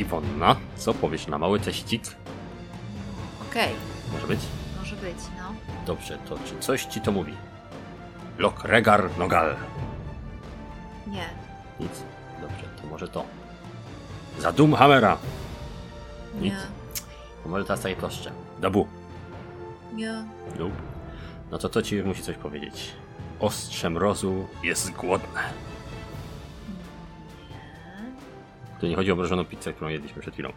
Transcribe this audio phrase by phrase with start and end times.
[0.00, 2.02] Iwonna, co powiesz na mały teścik?
[3.50, 3.68] Okej,
[4.12, 4.40] Może być?
[4.78, 5.54] może być, no.
[5.86, 7.32] Dobrze, to czy coś ci to mówi?
[8.38, 9.56] Lok regar nogal.
[11.06, 11.24] Nie.
[11.80, 11.90] Nic?
[12.40, 13.24] Dobrze, to może to.
[14.38, 15.16] Za dum hamera.
[16.34, 16.42] Nic.
[16.54, 16.56] Nie.
[17.42, 18.30] To może teraz takie prostsze.
[18.60, 18.86] Dabu.
[19.94, 20.24] Nie.
[20.58, 20.72] Lub.
[21.50, 22.90] No to to ci musi coś powiedzieć.
[23.40, 25.40] Ostrze mrozu jest głodne.
[28.80, 30.52] Tu nie chodzi o mrożoną pizzę, którą jedliśmy przed chwilą.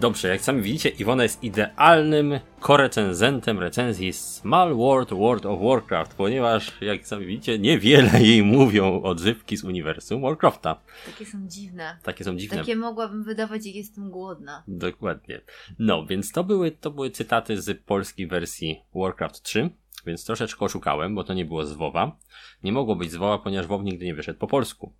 [0.00, 6.72] Dobrze, jak sami widzicie, Iwona jest idealnym korecenzentem recenzji Small World World of Warcraft, ponieważ,
[6.80, 10.80] jak sami widzicie, niewiele jej mówią odzywki z uniwersum Warcrafta.
[11.06, 11.98] Takie są dziwne.
[12.02, 12.58] Takie są dziwne.
[12.58, 14.62] Takie mogłabym wydawać, jak jestem głodna.
[14.68, 15.40] Dokładnie.
[15.78, 19.70] No, więc to były, to były cytaty z polskiej wersji Warcraft 3,
[20.06, 22.16] więc troszeczkę oszukałem, bo to nie było z WoWa.
[22.62, 24.92] Nie mogło być z WoWa, ponieważ WoW nigdy nie wyszedł po polsku.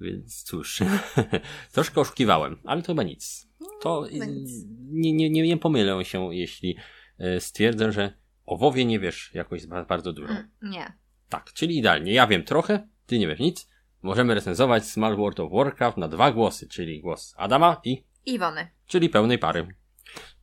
[0.00, 0.82] Więc cóż,
[1.72, 3.48] troszkę oszukiwałem, ale to chyba nic.
[3.82, 4.50] To nic.
[4.90, 6.76] nie, nie, nie, nie pomylę się, jeśli
[7.18, 8.12] e, stwierdzę, że
[8.46, 10.32] o WoWie nie wiesz jakoś ba- bardzo dużo.
[10.32, 10.92] Mm, nie.
[11.28, 12.12] Tak, czyli idealnie.
[12.12, 13.68] Ja wiem trochę, ty nie wiesz nic.
[14.02, 18.68] Możemy recenzować Small World of Warcraft na dwa głosy, czyli głos Adama i Iwony.
[18.86, 19.66] czyli pełnej pary.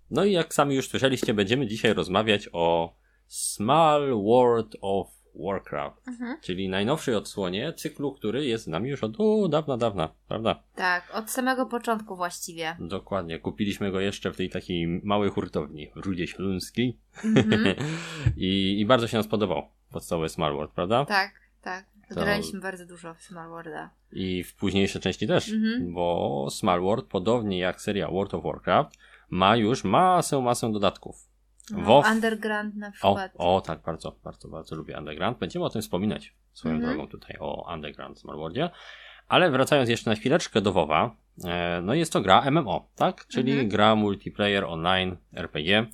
[0.09, 2.95] No i jak sami już słyszeliście, będziemy dzisiaj rozmawiać o
[3.28, 6.38] Small World of Warcraft, Mhm.
[6.42, 10.64] czyli najnowszej odsłonie cyklu, który jest z nami już od o, dawna, dawna, prawda?
[10.76, 12.76] Tak, od samego początku właściwie.
[12.80, 17.76] Dokładnie, kupiliśmy go jeszcze w tej takiej małej hurtowni w Rudzie Śląskiej Mhm.
[18.38, 21.06] I, i bardzo się nam spodobał podstawowy Small World, prawda?
[21.06, 21.86] tak, tak.
[22.09, 23.90] Graliśmy bardzo dużo w Small Worlda.
[24.12, 25.94] I w późniejsze części też, Mhm.
[25.94, 28.98] bo Small World, podobnie jak seria World of Warcraft,
[29.30, 31.31] ma już masę, masę dodatków.
[31.77, 32.05] No, WoW.
[32.11, 33.31] Underground na O, przykład.
[33.38, 35.38] o, tak, bardzo, bardzo, bardzo lubię Underground.
[35.38, 36.94] Będziemy o tym wspominać swoją Mhm.
[36.94, 38.69] drogą tutaj o Underground Small Worldzie.
[39.28, 43.28] Ale wracając jeszcze na chwileczkę do WoWa, e, no jest to gra MMO, tak?
[43.28, 43.69] Czyli Mhm.
[43.69, 45.86] gra multiplayer online RPG,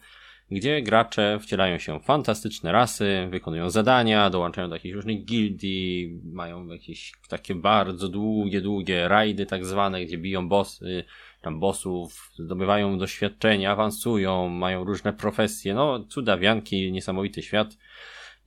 [0.51, 6.67] gdzie gracze wcielają się w fantastyczne rasy, wykonują zadania, dołączają do jakichś różnych gildii, mają
[6.67, 11.03] jakieś takie bardzo długie, długie rajdy tak zwane, gdzie biją bossy,
[11.41, 17.77] tam bossów, zdobywają doświadczenia, awansują, mają różne profesje, no cudawianki, niesamowity świat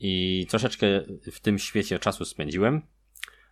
[0.00, 0.86] i troszeczkę
[1.32, 2.82] w tym świecie czasu spędziłem.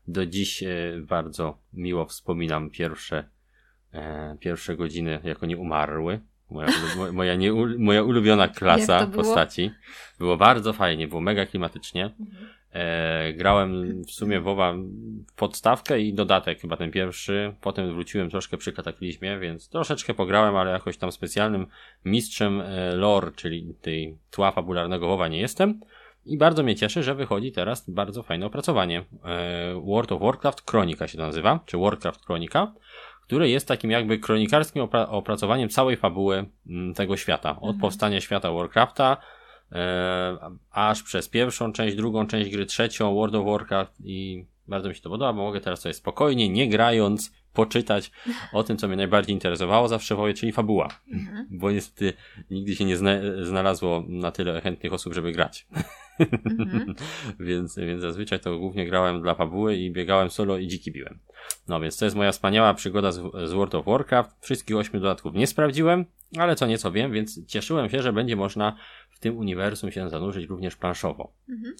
[0.08, 0.68] Do dziś e,
[1.00, 3.28] bardzo miło wspominam pierwsze,
[3.92, 6.20] e, pierwsze godziny jako nie umarły.
[6.50, 6.68] Moja,
[7.12, 9.22] moja, nie, moja ulubiona klasa było?
[9.24, 9.70] postaci.
[10.18, 12.04] Było bardzo fajnie, było mega klimatycznie.
[12.04, 12.57] Mhm.
[12.72, 14.74] E, grałem w sumie WoWa
[15.36, 17.54] podstawkę i dodatek, chyba ten pierwszy.
[17.60, 21.66] Potem wróciłem troszkę przy kataklizmie, więc troszeczkę pograłem, ale jakoś tam specjalnym
[22.04, 25.80] mistrzem e, lore, czyli tej tła fabularnego WoWa nie jestem.
[26.26, 29.04] I bardzo mnie cieszy, że wychodzi teraz bardzo fajne opracowanie.
[29.24, 32.72] E, World of Warcraft Kronika się nazywa, czy Warcraft Kronika,
[33.22, 37.50] które jest takim jakby kronikarskim opra- opracowaniem całej fabuły mm, tego świata.
[37.50, 37.78] Od Mhm.
[37.80, 39.16] powstania świata Warcrafta,
[40.70, 45.00] aż przez pierwszą część, drugą część gry, trzecią, World of Warcraft i bardzo mi się
[45.00, 48.10] to podoba, bo mogę teraz sobie spokojnie, nie grając, poczytać
[48.52, 50.88] o tym, co mnie najbardziej interesowało zawsze w WoWie, czyli fabuła.
[51.12, 51.46] Mhm.
[51.50, 52.12] Bo niestety
[52.50, 55.66] nigdy się nie zna- znalazło na tyle chętnych osób, żeby grać.
[56.50, 56.94] Mhm.
[57.48, 61.18] więc, więc zazwyczaj to głównie grałem dla fabuły i biegałem solo i dziki biłem.
[61.68, 64.30] No więc to jest moja wspaniała przygoda z, z World of Warcraft.
[64.40, 66.04] Wszystkich ośmiu dodatków nie sprawdziłem,
[66.38, 68.76] ale co nieco wiem, więc cieszyłem się, że będzie można
[69.18, 71.32] w tym uniwersum się zanurzyć również planszowo.
[71.48, 71.74] Mhm.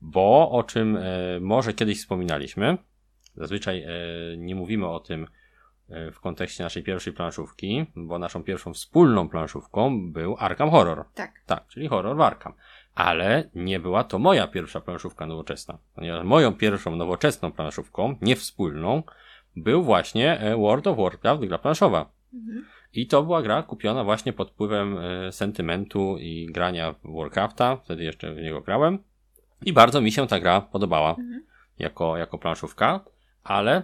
[0.00, 1.00] Bo o czym e,
[1.40, 2.78] może kiedyś wspominaliśmy,
[3.36, 3.90] zazwyczaj e,
[4.36, 5.26] nie mówimy o tym
[5.88, 11.04] e, w kontekście naszej pierwszej planszówki, bo naszą pierwszą wspólną planszówką był Arkham Horror.
[11.14, 11.32] Tak.
[11.46, 12.52] Tak, czyli horror w Arkham.
[12.94, 15.78] Ale nie była to moja pierwsza planszówka nowoczesna.
[15.94, 19.02] Ponieważ moją pierwszą nowoczesną planszówką, nie wspólną,
[19.56, 22.10] był właśnie World of Warcraft, gra planszowa.
[22.34, 22.64] Mhm.
[22.96, 27.76] I to była gra kupiona właśnie pod wpływem e, sentymentu i grania w Warcrafta.
[27.76, 28.98] Wtedy jeszcze w niego grałem.
[29.64, 31.42] I bardzo mi się ta gra podobała Mhm.
[31.78, 33.00] jako, jako planszówka,
[33.44, 33.82] ale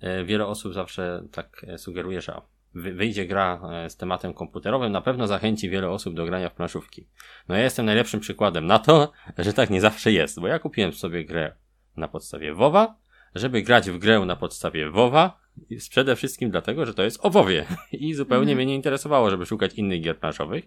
[0.00, 2.40] e, wiele osób zawsze tak e, sugeruje, że
[2.74, 7.06] wy- wyjdzie gra z tematem komputerowym, na pewno zachęci wiele osób do grania w planszówki.
[7.48, 10.92] No ja jestem najlepszym przykładem na to, że tak nie zawsze jest, bo ja kupiłem
[10.92, 11.52] sobie grę
[11.96, 12.94] na podstawie WoWa,
[13.34, 15.43] żeby grać w grę na podstawie WoWa,
[15.90, 18.56] przede wszystkim dlatego, że to jest o WoWie i zupełnie Mhm.
[18.56, 20.64] mnie nie interesowało, żeby szukać innych gier planszowych,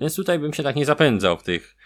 [0.00, 1.76] więc tutaj bym się tak nie zapędzał w tych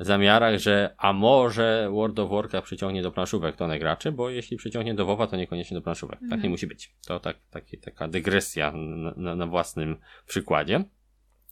[0.00, 4.94] zamiarach, że a może World of Warcraft przyciągnie do planszówek tonę graczy, bo jeśli przyciągnie
[4.94, 6.18] do WoWa, to niekoniecznie do planszówek.
[6.18, 6.42] Tak Mhm.
[6.42, 6.94] nie musi być.
[7.06, 9.96] To tak, taki, taka dygresja na, na, na własnym
[10.26, 10.84] przykładzie.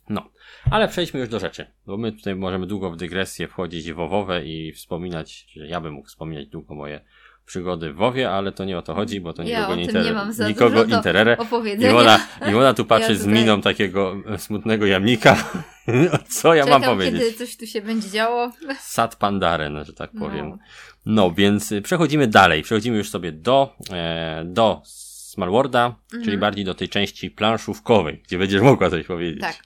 [0.08, 0.30] No,
[0.70, 4.72] ale przejdźmy już do rzeczy, bo my tutaj możemy długo w dygresję wchodzić wowowe i
[4.72, 7.00] wspominać, że ja bym mógł wspominać długo moje
[7.48, 10.04] przygody w WoWie, ale to nie o to chodzi, bo to Ja nikogo nie, inter...
[10.04, 11.36] nie mam nikogo interere.
[11.78, 15.36] Iwona, Iwona tu patrzy Ja z tutaj- miną takiego e, smutnego jamnika.
[16.40, 17.20] Co ja mam Czekam, powiedzieć?
[17.22, 18.52] kiedy coś tu się będzie działo.
[18.80, 20.26] Sad Pandaren, że tak No.
[20.26, 20.58] powiem.
[21.06, 22.62] No, więc y, przechodzimy dalej.
[22.62, 26.24] Przechodzimy już sobie do, e, do Smallworda, Mhm.
[26.24, 29.40] czyli bardziej do tej części planszówkowej, gdzie będziesz mogła coś powiedzieć.
[29.40, 29.56] Tak.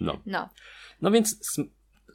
[0.00, 0.48] No, No.
[1.02, 1.58] no więc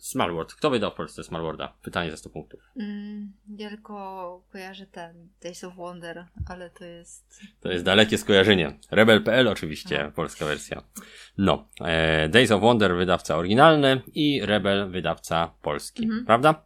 [0.05, 0.53] sm- Smallworld.
[0.53, 1.73] Kto wydał w Polsce Smallworda?
[1.81, 2.59] Pytanie za 100 punktów.
[2.79, 7.39] Mm, ja tylko kojarzę ten Days of Wonder, ale to jest...
[7.61, 8.79] To jest dalekie skojarzenie.
[8.91, 10.11] Rebel.pl oczywiście, Aha.
[10.15, 10.83] polska wersja.
[11.37, 16.25] No, e, Days of Wonder wydawca oryginalny i Rebel wydawca polski, Mhm.
[16.25, 16.65] prawda?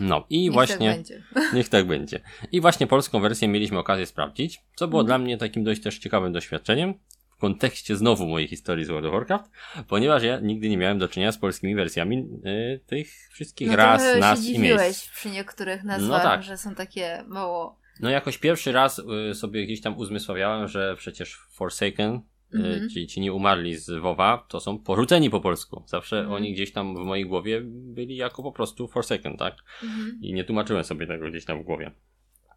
[0.00, 1.02] No i Niech właśnie...
[1.34, 1.52] Tak.
[1.54, 2.20] Niech tak będzie.
[2.52, 5.06] I właśnie polską wersję mieliśmy okazję sprawdzić, co było Mhm.
[5.06, 6.94] dla mnie takim dość też ciekawym doświadczeniem
[7.38, 9.50] kontekście znowu mojej historii z World of Warcraft,
[9.88, 14.02] ponieważ ja nigdy nie miałem do czynienia z polskimi wersjami y, tych wszystkich No ras,
[14.20, 15.10] nas i miejsc.
[15.10, 16.42] przy niektórych nazwach, tak.
[16.42, 17.78] że są takie mało...
[18.00, 22.88] No jakoś pierwszy raz y, sobie gdzieś tam uzmysławiałem, że przecież Forsaken, y, Mhm.
[22.90, 25.82] czyli ci nie umarli z WoWa, to są porzuceni po polsku.
[25.86, 26.34] Zawsze Mhm.
[26.34, 29.54] oni gdzieś tam w mojej głowie byli jako po prostu Forsaken, tak?
[29.82, 30.18] Mhm.
[30.22, 31.90] I nie tłumaczyłem sobie tego gdzieś tam w głowie.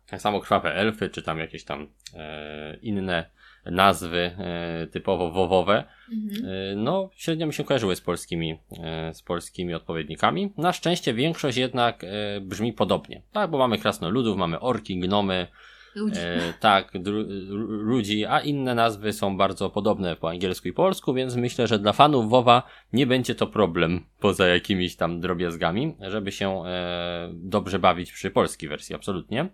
[0.07, 3.29] Tak samo krwawe elfy, czy tam jakieś tam e, inne
[3.65, 6.45] nazwy e, typowo wowowe, Mhm.
[6.45, 10.53] e, no średnio mi się kojarzyły z polskimi, e, z polskimi odpowiednikami.
[10.57, 12.05] Na szczęście większość jednak
[12.41, 15.47] brzmi podobnie, tak, bo mamy krasnoludów, mamy orki, gnomy,
[15.95, 16.19] Ludzi.
[16.19, 16.91] e, tak,
[17.67, 21.93] ludzi, a inne nazwy są bardzo podobne po angielsku i polsku, więc myślę, że dla
[21.93, 22.63] fanów WoWa
[22.93, 28.69] nie będzie to problem, poza jakimiś tam drobiazgami, żeby się e, dobrze bawić przy polskiej
[28.69, 29.49] wersji, absolutnie.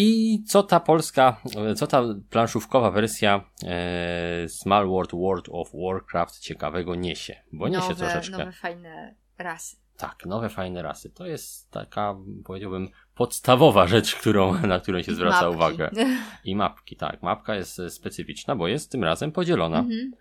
[0.00, 1.40] I co ta polska,
[1.76, 7.36] co ta planszówkowa wersja e, Small World World of Warcraft ciekawego niesie?
[7.52, 8.38] Bo niesie nowe, troszeczkę.
[8.38, 9.76] nowe fajne rasy.
[9.96, 11.10] Tak, nowe fajne rasy.
[11.10, 12.14] To jest taka,
[12.44, 15.56] powiedziałbym, podstawowa rzecz, którą, na którą się zwraca Mapki.
[15.56, 15.90] uwagę.
[16.44, 17.22] I mapki, tak.
[17.22, 19.78] Mapka jest e, specyficzna, bo jest tym razem podzielona.
[19.78, 20.12] Mhm.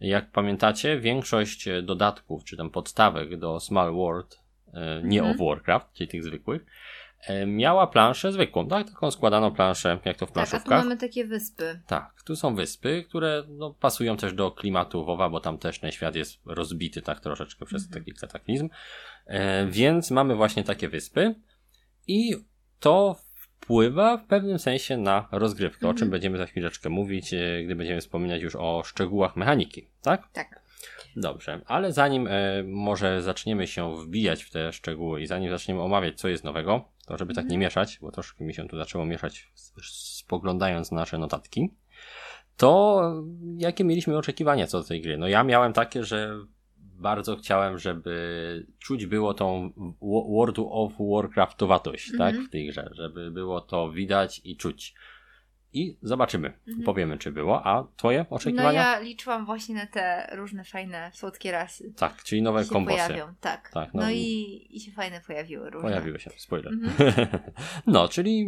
[0.00, 4.40] Jak pamiętacie, większość e, dodatków, czy tam podstawek do Small World,
[4.74, 5.34] e, nie Mhm.
[5.40, 6.66] of Warcraft, czyli tych zwykłych,
[7.46, 8.90] miała planszę zwykłą, tak?
[8.90, 10.78] Taką składaną planszę, jak to w Tak, a tu planszówkach.
[10.84, 11.80] mamy takie wyspy.
[11.86, 15.90] Tak, tu są wyspy, które no, pasują też do klimatu WoWa, bo tam też ten
[15.92, 18.04] świat jest rozbity tak troszeczkę przez Mhm.
[18.04, 18.68] taki kataklizm.
[19.26, 21.34] E, więc mamy właśnie takie wyspy
[22.06, 22.36] i
[22.80, 26.10] to wpływa w pewnym sensie na rozgrywkę, o czym Mhm.
[26.10, 30.28] będziemy za chwileczkę mówić, e, gdy będziemy wspominać już o szczegółach mechaniki, tak?
[30.32, 30.66] Tak.
[31.16, 36.20] Dobrze, ale zanim e, może zaczniemy się wbijać w te szczegóły i zanim zaczniemy omawiać,
[36.20, 37.60] co jest nowego, to żeby tak nie Mhm.
[37.60, 39.52] mieszać, bo troszkę mi się tu zaczęło mieszać
[39.92, 41.70] spoglądając na nasze notatki,
[42.56, 43.02] to
[43.56, 45.18] jakie mieliśmy oczekiwania co do tej gry?
[45.18, 46.38] No ja miałem takie, że
[46.78, 52.46] bardzo chciałem, żeby czuć było tą Wo- World of Warcraftowatość, tak, Mhm.
[52.46, 54.94] w tej grze, żeby było to widać i czuć.
[55.72, 56.84] I zobaczymy, Mhm.
[56.84, 58.72] powiemy czy było, a twoje No oczekiwania?
[58.82, 61.92] ja liczyłam właśnie na te różne fajne, słodkie rasy.
[61.96, 62.96] Tak, czyli nowe się kombosy.
[62.96, 63.70] pojawią, tak.
[63.74, 64.02] Tak, no.
[64.02, 65.88] no i, i się fajne pojawiły różne.
[65.88, 66.72] Pojawiły się, spoiler.
[66.72, 67.28] Mhm.
[67.86, 68.46] no, czyli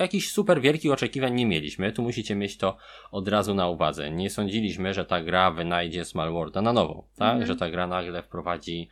[0.00, 1.92] jakichś super wielkich oczekiwań nie mieliśmy.
[1.92, 2.76] Tu musicie mieć to
[3.10, 4.10] od razu na uwadze.
[4.10, 7.28] Nie sądziliśmy, że ta gra wynajdzie Small Worlda na nowo, tak?
[7.30, 7.46] Mhm.
[7.46, 8.88] Że ta gra nagle wprowadzi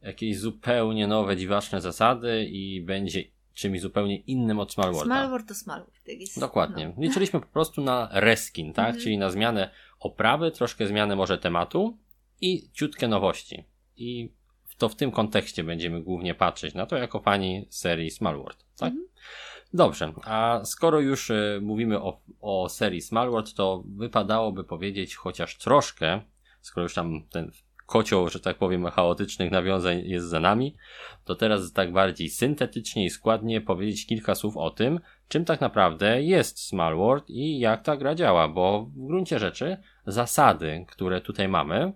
[0.00, 5.14] jakieś zupełnie nowe, dziwaczne zasady i będzie czymś zupełnie innym od Small Worlda.
[5.14, 6.04] Small World to Small World.
[6.06, 6.40] tak jest.
[6.40, 6.88] Dokładnie.
[6.96, 7.02] No.
[7.02, 8.86] Liczyliśmy po prostu na reskin, tak?
[8.86, 9.04] Mhm.
[9.04, 11.98] Czyli na zmianę oprawy, troszkę zmianę może tematu
[12.40, 13.64] i ciutkie nowości.
[13.96, 14.32] I
[14.78, 18.92] to w tym kontekście będziemy głównie patrzeć na to jako fani serii Small World, tak?
[18.92, 19.08] Mhm.
[19.74, 25.58] Dobrze, a skoro już e, mówimy o, o serii Small World, to wypadałoby powiedzieć chociaż
[25.58, 26.20] troszkę,
[26.60, 27.50] skoro już tam ten
[27.86, 30.76] kocioł, że tak powiem, chaotycznych nawiązań jest za nami,
[31.24, 36.22] to teraz tak bardziej syntetycznie i składnie powiedzieć kilka słów o tym, czym tak naprawdę
[36.22, 41.48] jest Small World i jak ta gra działa, bo w gruncie rzeczy zasady, które tutaj
[41.48, 41.92] mamy,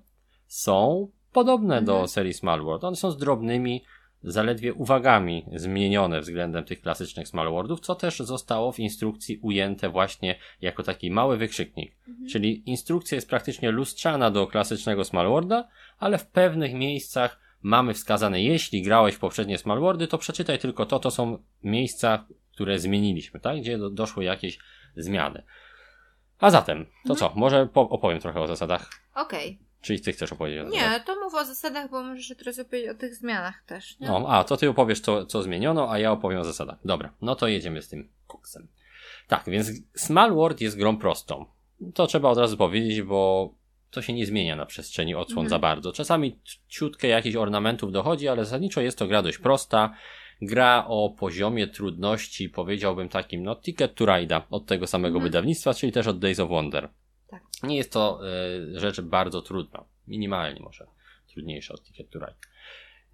[0.47, 2.09] są podobne do Mhm.
[2.09, 2.85] serii Small World.
[2.85, 3.85] One są z drobnymi,
[4.23, 10.39] zaledwie uwagami zmienione względem tych klasycznych Small Worldów, co też zostało w instrukcji ujęte właśnie
[10.61, 11.97] jako taki mały wykrzyknik.
[12.09, 12.29] Mhm.
[12.29, 15.69] Czyli instrukcja jest praktycznie lustrzana do klasycznego Small Worlda,
[15.99, 20.87] ale w pewnych miejscach mamy wskazane, jeśli grałeś w poprzednie Small Worldy, to przeczytaj tylko
[20.87, 23.61] to, to są miejsca, które zmieniliśmy, tak?
[23.61, 24.59] Gdzie do, doszły jakieś
[24.97, 25.43] zmiany.
[26.39, 27.17] A zatem, to Mhm.
[27.17, 27.33] co?
[27.41, 28.91] Może po, opowiem trochę o zasadach.
[29.15, 29.59] Okej.
[29.87, 30.69] Czyli ty chcesz opowiedzieć o?
[30.69, 34.07] Nie, to mów o zasadach, bo możesz teraz opowiedzieć o tych zmianach też, nie?
[34.09, 36.79] No, a to ty opowiesz, co, co zmieniono, a ja opowiem o zasadach.
[36.85, 38.69] Dobra, no to jedziemy z tym koksem.
[39.29, 41.47] Tak, więc Small World jest grą prostą.
[41.95, 43.51] To trzeba od razu powiedzieć, bo
[43.91, 45.51] to się nie zmienia na przestrzeni odsłon Mhm.
[45.51, 45.93] za bardzo.
[45.93, 46.39] Czasami
[46.69, 49.95] ciutkę jakichś ornamentów dochodzi, ale zasadniczo jest to gra dość prosta.
[50.43, 55.23] gra o poziomie trudności, powiedziałbym takim, no Ticket to Ride'a od tego samego Mhm.
[55.23, 56.89] wydawnictwa, czyli też od Days of Wonder.
[57.31, 57.43] Tak.
[57.63, 58.21] Nie jest to
[58.75, 60.87] e, rzecz bardzo trudna, minimalnie może
[61.37, 62.35] trudniejsza od Ticket to Ride.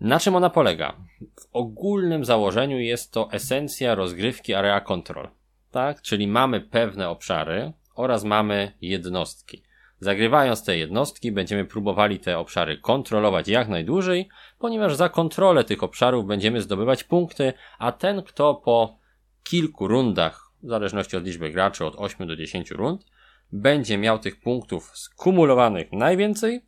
[0.00, 0.96] Na czym ona polega?
[1.40, 5.28] W ogólnym założeniu jest to esencja rozgrywki Area Control,
[5.70, 6.02] tak?
[6.02, 9.62] Czyli mamy pewne obszary oraz mamy jednostki.
[10.00, 14.28] Zagrywając te jednostki, będziemy próbowali te obszary kontrolować jak najdłużej,
[14.58, 18.98] ponieważ za kontrolę tych obszarów będziemy zdobywać punkty, a ten, kto po
[19.44, 23.06] kilku rundach, w zależności od liczby graczy, od 8 do 10 rund,
[23.52, 26.66] będzie miał tych punktów skumulowanych najwięcej,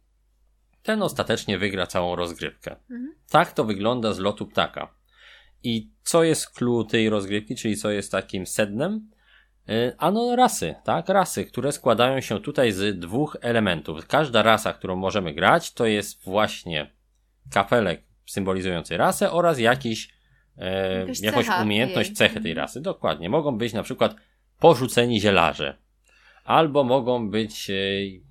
[0.82, 2.70] ten ostatecznie wygra całą rozgrywkę.
[2.90, 3.14] Mhm.
[3.30, 4.94] Tak to wygląda z lotu ptaka.
[5.62, 9.10] I co jest clue tej rozgrywki, czyli co jest takim sednem?
[9.70, 11.08] Y, Ano rasy, tak?
[11.08, 14.06] Rasy, które składają się tutaj z dwóch elementów.
[14.06, 16.90] Każda rasa, którą możemy grać, to jest właśnie
[17.52, 20.14] kafelek symbolizujący rasę oraz jakiś,
[20.58, 22.16] e, jakąś umiejętność, jej.
[22.16, 22.56] cechę tej Mhm.
[22.64, 22.80] rasy.
[22.80, 23.28] Dokładnie.
[23.28, 24.14] Mogą być na przykład
[24.60, 25.83] porzuceni zielarze.
[26.44, 27.74] Albo mogą być, e,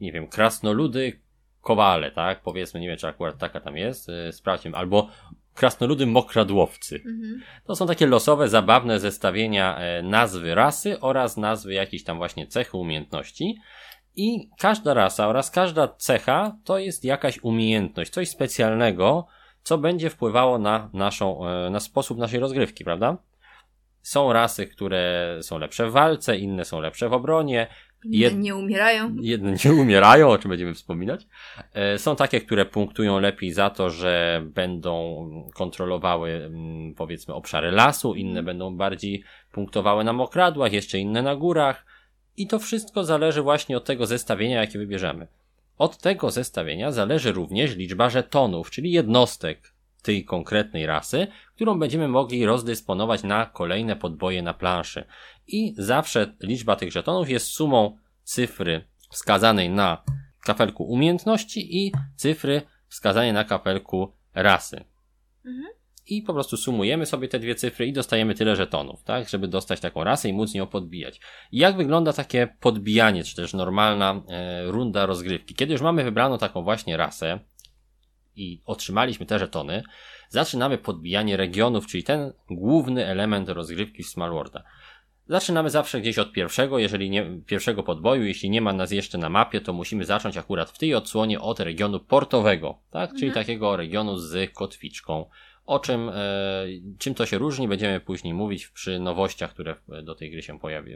[0.02, 1.20] nie wiem, krasnoludy,
[1.62, 2.42] kowale, tak?
[2.42, 4.76] Powiedzmy, nie wiem, czy akurat taka tam jest, e, sprawdźmy.
[4.76, 5.10] Albo
[5.54, 6.96] krasnoludy mokradłowcy.
[6.96, 7.42] Mhm.
[7.66, 12.78] To są takie losowe, zabawne zestawienia e, nazwy rasy oraz nazwy jakichś tam właśnie cechy,
[12.78, 13.58] umiejętności.
[14.16, 19.28] I każda rasa oraz każda cecha to jest jakaś umiejętność, coś specjalnego,
[19.64, 21.40] co będzie wpływało na naszą,
[21.72, 23.18] na sposób naszej rozgrywki, prawda?
[24.02, 27.68] Są rasy, które są lepsze w walce, inne są lepsze w obronie,
[28.06, 29.16] Jed- Nie umierają.
[29.22, 31.28] Jedne nie umierają, o czym będziemy wspominać.
[31.74, 38.16] E, Są takie, które punktują lepiej za to, że będą kontrolowały, mm, powiedzmy, obszary lasu,
[38.16, 41.86] inne będą bardziej punktowały na mokradłach, jeszcze inne na górach.
[42.38, 45.28] I to wszystko zależy właśnie od tego zestawienia, jakie wybierzemy.
[45.78, 49.73] Od tego zestawienia zależy również liczba żetonów, czyli jednostek
[50.04, 55.06] tej konkretnej rasy, którą będziemy mogli rozdysponować na kolejne podboje na planszy.
[55.48, 60.04] I zawsze liczba tych żetonów jest sumą cyfry wskazanej na
[60.46, 64.84] kafelku umiejętności i cyfry wskazanej na kafelku rasy.
[65.46, 65.68] Mhm.
[66.08, 69.80] I po prostu sumujemy sobie te dwie cyfry i dostajemy tyle żetonów, tak, żeby dostać
[69.80, 71.20] taką rasę i móc nią podbijać.
[71.52, 75.56] I jak wygląda takie podbijanie, czy też normalna e, runda rozgrywki?
[75.56, 77.40] Kiedy już mamy wybraną taką właśnie rasę
[78.36, 79.84] i otrzymaliśmy te żetony,
[80.30, 84.64] zaczynamy podbijanie regionów, czyli ten główny element rozgrywki w Smallworda.
[85.28, 89.30] Zaczynamy zawsze gdzieś od pierwszego, jeżeli nie, pierwszego podboju, jeśli nie ma nas jeszcze na
[89.30, 93.10] mapie, to musimy zacząć akurat w tej odsłonie od regionu portowego, tak?
[93.14, 93.46] Czyli Mhm.
[93.46, 95.26] takiego regionu z kotwiczką.
[95.66, 96.14] O czym, e,
[96.98, 100.94] czym to się różni, będziemy później mówić przy nowościach, które do tej gry się pojawi,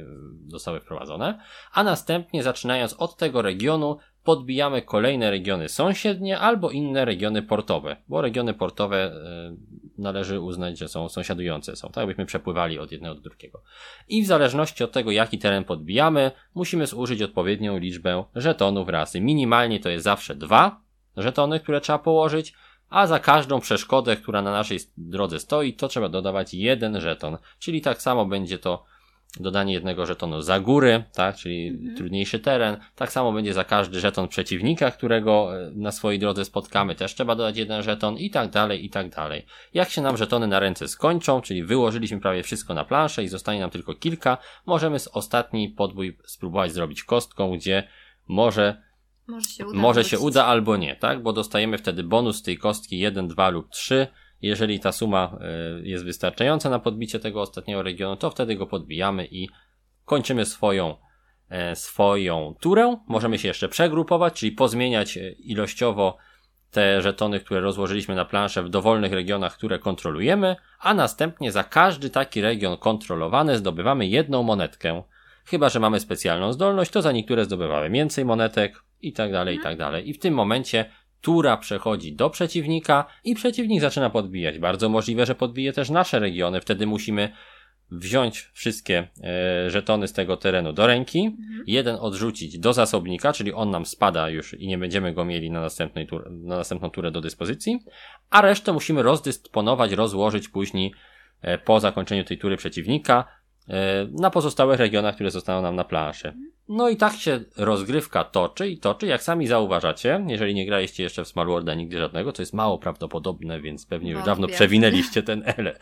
[0.48, 1.40] zostały wprowadzone.
[1.74, 3.98] A następnie, zaczynając od tego regionu,
[4.28, 9.56] podbijamy kolejne regiony sąsiednie albo inne regiony portowe, bo regiony portowe e,
[9.98, 13.62] należy uznać, że są sąsiadujące, są tak, byśmy przepływali od jednego do drugiego.
[14.08, 19.22] I w zależności od tego, jaki teren podbijamy, musimy zużyć odpowiednią liczbę żetonów rasy.
[19.22, 20.82] Minimalnie to jest zawsze dwa
[21.18, 22.54] żetony, które trzeba położyć,
[22.90, 27.38] a za każdą przeszkodę, która na naszej drodze stoi, to trzeba dodawać jeden żeton.
[27.60, 28.84] Czyli tak samo będzie to
[29.40, 31.96] dodanie jednego żetonu za góry, tak, czyli Mhm.
[31.98, 32.78] trudniejszy teren.
[32.96, 37.36] Tak samo będzie za każdy żeton przeciwnika, którego e, na swojej drodze spotkamy, też trzeba
[37.36, 39.46] dodać jeden żeton i tak dalej, i tak dalej.
[39.74, 43.60] Jak się nam żetony na ręce skończą, czyli wyłożyliśmy prawie wszystko na planszę i zostanie
[43.60, 47.88] nam tylko kilka, możemy z ostatni podbój spróbować zrobić kostką, gdzie
[48.28, 48.87] może
[49.28, 49.80] Może się uda.
[49.80, 51.24] może się uda albo nie, tak?
[51.24, 54.08] Bo dostajemy wtedy bonus tej kostki 1, 2 lub 3.
[54.42, 55.38] Jeżeli ta suma
[55.82, 59.50] y, jest wystarczająca na podbicie tego ostatniego regionu, to wtedy go podbijamy i
[60.06, 60.96] kończymy swoją,
[61.50, 62.98] e, swoją turę.
[63.08, 66.18] Możemy się jeszcze przegrupować, czyli pozmieniać e, ilościowo
[66.72, 72.10] te żetony, które rozłożyliśmy na planszę w dowolnych regionach, które kontrolujemy, a następnie za każdy
[72.10, 75.04] taki region kontrolowany zdobywamy jedną monetkę.
[75.46, 79.60] Chyba, że mamy specjalną zdolność, to za niektóre zdobywamy więcej monetek i tak dalej, i
[79.60, 80.10] tak dalej.
[80.10, 80.86] I w tym momencie
[81.22, 84.60] tura przechodzi do przeciwnika i przeciwnik zaczyna podbijać.
[84.60, 86.62] Bardzo możliwe, że podbije też nasze regiony.
[86.62, 87.30] Wtedy musimy
[87.92, 91.64] wziąć wszystkie e, żetony z tego terenu do ręki, Mhm.
[91.68, 95.62] jeden odrzucić do zasobnika, czyli on nam spada już i nie będziemy go mieli na,
[95.62, 97.80] następnej tur- na następną turę do dyspozycji,
[98.30, 100.94] a resztę musimy rozdysponować, rozłożyć później
[101.42, 103.28] e, po zakończeniu tej tury przeciwnika
[103.70, 106.34] e, na pozostałych regionach, które zostaną nam na planszy.
[106.70, 111.24] No i tak się rozgrywka toczy i toczy, jak sami zauważacie, jeżeli nie graliście jeszcze
[111.24, 115.24] w Small Worlda nigdy żadnego, co jest mało prawdopodobne, więc pewnie już No, dawno przewinęliście
[115.24, 115.78] ten, ele,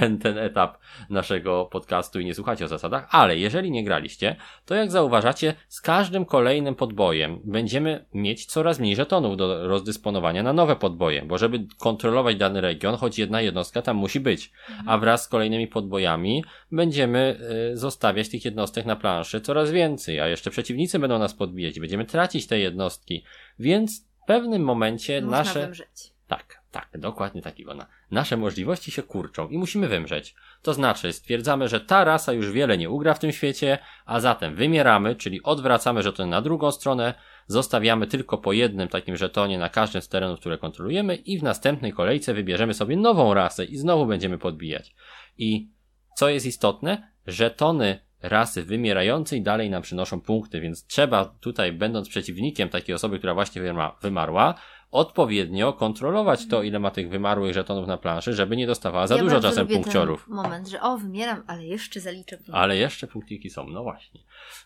[0.00, 0.78] ten, ten etap
[1.10, 5.80] naszego podcastu i nie słuchacie o zasadach, ale jeżeli nie graliście, to jak zauważacie, z
[5.80, 11.66] każdym kolejnym podbojem będziemy mieć coraz mniej żetonów do rozdysponowania na nowe podboje, bo żeby
[11.78, 14.52] kontrolować dany region, choć jedna jednostka tam musi być,
[14.86, 17.38] a wraz z kolejnymi podbojami będziemy
[17.72, 21.80] y, zostawiać tych jednostek na planszy coraz więcej, a jeszcze przeciwnicy będą nas podbijać i
[21.80, 23.24] będziemy tracić te jednostki,
[23.58, 25.60] więc w pewnym momencie Można nasze...
[25.60, 26.12] wymrzeć.
[26.26, 27.86] Tak, tak, dokładnie tak Iwona.
[28.10, 30.34] Nasze możliwości się kurczą i musimy wymrzeć.
[30.62, 34.54] To znaczy, stwierdzamy, że ta rasa już wiele nie ugra w tym świecie, a zatem
[34.54, 37.14] wymieramy, czyli odwracamy żeton na drugą stronę,
[37.46, 41.92] zostawiamy tylko po jednym takim żetonie na każdym z terenów, które kontrolujemy i w następnej
[41.92, 44.94] kolejce wybierzemy sobie nową rasę i znowu będziemy podbijać.
[45.38, 45.68] I
[46.16, 52.68] co jest istotne, żetony rasy wymierającej dalej nam przynoszą punkty, więc trzeba tutaj, będąc przeciwnikiem
[52.68, 54.54] takiej osoby, która właśnie wyma- wymarła,
[54.90, 59.22] odpowiednio kontrolować to, ile ma tych wymarłych żetonów na planszy, żeby nie dostawała za ja
[59.22, 60.28] dużo czasem punkciorów.
[60.28, 62.52] Moment, że o, wymieram, ale jeszcze zaliczę punkt.
[62.54, 64.20] Ale jeszcze punktiki są, no właśnie.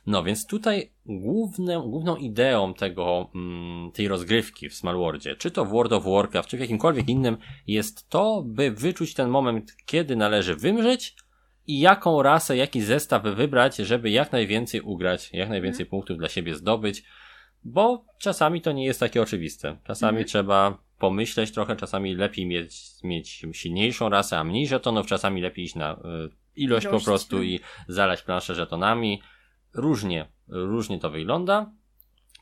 [0.07, 5.65] No więc tutaj główne, główną ideą tego, mm, tej rozgrywki w Small Worldzie, czy to
[5.65, 10.17] w World of Warcraft, czy w jakimkolwiek innym, jest to, by wyczuć ten moment, kiedy
[10.17, 11.17] należy wymrzeć
[11.67, 16.55] i jaką rasę, jaki zestaw wybrać, żeby jak najwięcej ugrać, jak najwięcej punktów dla siebie
[16.55, 17.03] zdobyć,
[17.65, 19.77] bo czasami to nie jest takie oczywiste.
[19.85, 20.27] Czasami Mhm.
[20.27, 25.75] trzeba pomyśleć trochę, czasami lepiej mieć, mieć silniejszą rasę, a mniej żetonów, czasami lepiej iść
[25.75, 25.97] na y,
[26.57, 27.43] ilość, po Ilość, prostu no.
[27.43, 29.23] i zalać planszę żetonami.
[29.75, 31.73] Różnie, różnie to wygląda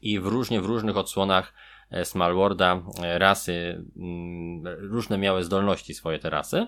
[0.02, 1.54] i w różnie w różnych odsłonach
[1.90, 6.66] e, Small Worlda e, rasy, mm, różne miały zdolności swoje te rasy.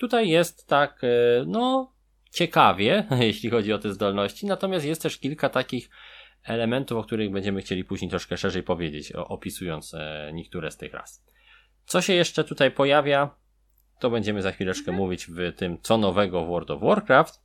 [0.00, 1.92] Tutaj jest tak, e, no,
[2.30, 5.90] ciekawie, jeśli chodzi o te zdolności, natomiast jest też kilka takich
[6.44, 11.24] elementów, o których będziemy chcieli później troszkę szerzej powiedzieć, opisując e, niektóre z tych ras.
[11.86, 13.30] Co się jeszcze tutaj pojawia,
[14.00, 17.40] to będziemy za chwileczkę mówić w tym, co nowego w World of Warcraft,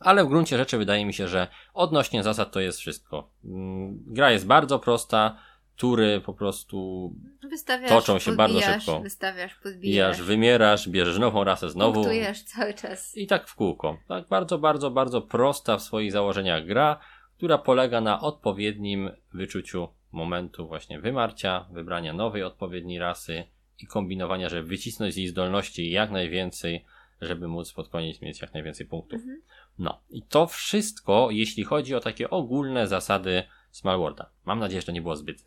[0.00, 3.30] ale w gruncie rzeczy wydaje mi się, że odnośnie zasad to jest wszystko.
[3.44, 5.38] Mm, Gra jest bardzo prosta,
[5.76, 7.10] tury po prostu
[7.48, 9.00] Wystawiasz, toczą się bardzo szybko.
[9.00, 11.94] Wystawiasz, bijasz, podbijasz, wymierasz, bierzesz nową rasę znowu.
[11.94, 13.16] punktujesz cały czas.
[13.16, 13.98] I tak w kółko.
[14.08, 17.00] Tak bardzo, bardzo, bardzo prosta w swoich założeniach gra,
[17.36, 23.44] która polega na odpowiednim wyczuciu momentu właśnie wymarcia, wybrania nowej odpowiedniej rasy
[23.78, 26.84] i kombinowania, żeby wycisnąć z jej zdolności jak najwięcej,
[27.20, 29.20] żeby móc pod koniec mieć jak najwięcej punktów.
[29.20, 29.42] Mhm.
[29.78, 34.30] No i to wszystko, jeśli chodzi o takie ogólne zasady Small Worlda.
[34.44, 35.44] Mam nadzieję, że to nie było zbyt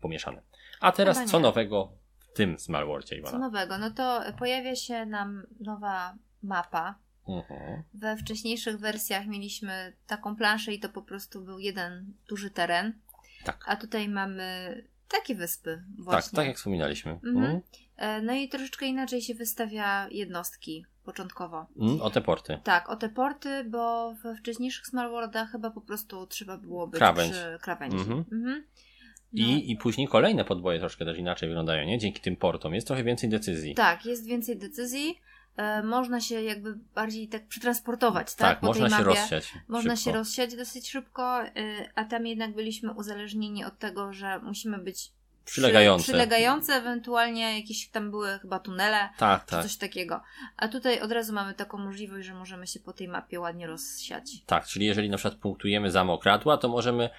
[0.00, 0.42] pomieszane.
[0.80, 3.38] A teraz co nowego w tym Small Worldzie, Co Iwana?
[3.38, 3.78] nowego?
[3.78, 6.94] No to pojawia się nam nowa mapa.
[7.28, 7.82] Mhm.
[7.94, 12.92] We wcześniejszych wersjach mieliśmy taką planszę i to po prostu był jeden duży teren.
[13.44, 13.64] Tak.
[13.66, 14.74] A tutaj mamy
[15.08, 16.36] takie wyspy Tak, właśnie.
[16.36, 17.12] tak jak wspominaliśmy.
[17.12, 17.36] Mhm.
[17.36, 17.60] Mhm.
[17.96, 21.66] E, No i troszeczkę inaczej się wystawia jednostki początkowo.
[21.80, 22.58] Mm, o te porty.
[22.64, 26.98] Tak, o te porty, bo we wcześniejszych Small Worldach chyba po prostu trzeba było być
[26.98, 27.32] Krawędź.
[27.32, 27.96] przy krawędzi.
[27.96, 28.24] Mhm.
[28.32, 28.64] Mhm.
[29.32, 31.98] No, I, I później kolejne podboje troszkę też inaczej wyglądają, nie?
[31.98, 33.74] Dzięki tym portom jest trochę więcej decyzji.
[33.74, 35.20] Tak, jest więcej decyzji.
[35.56, 38.48] E, można się jakby bardziej tak przetransportować, tak?
[38.48, 39.52] Tak, po można się rozsiać.
[39.68, 40.10] Można szybko.
[40.10, 41.50] się rozsiać dosyć szybko, y,
[41.94, 45.12] a tam jednak byliśmy uzależnieni od tego, że musimy być
[45.44, 46.02] przy- Przylegające.
[46.04, 49.62] Przylegające, ewentualnie jakieś tam były chyba tunele, Tak, czy tak.
[49.62, 50.20] coś takiego.
[50.56, 54.30] A tutaj od razu mamy taką możliwość, że możemy się po tej mapie ładnie rozsiać.
[54.46, 57.10] Tak, czyli jeżeli na przykład punktujemy za mokradła, to możemy e,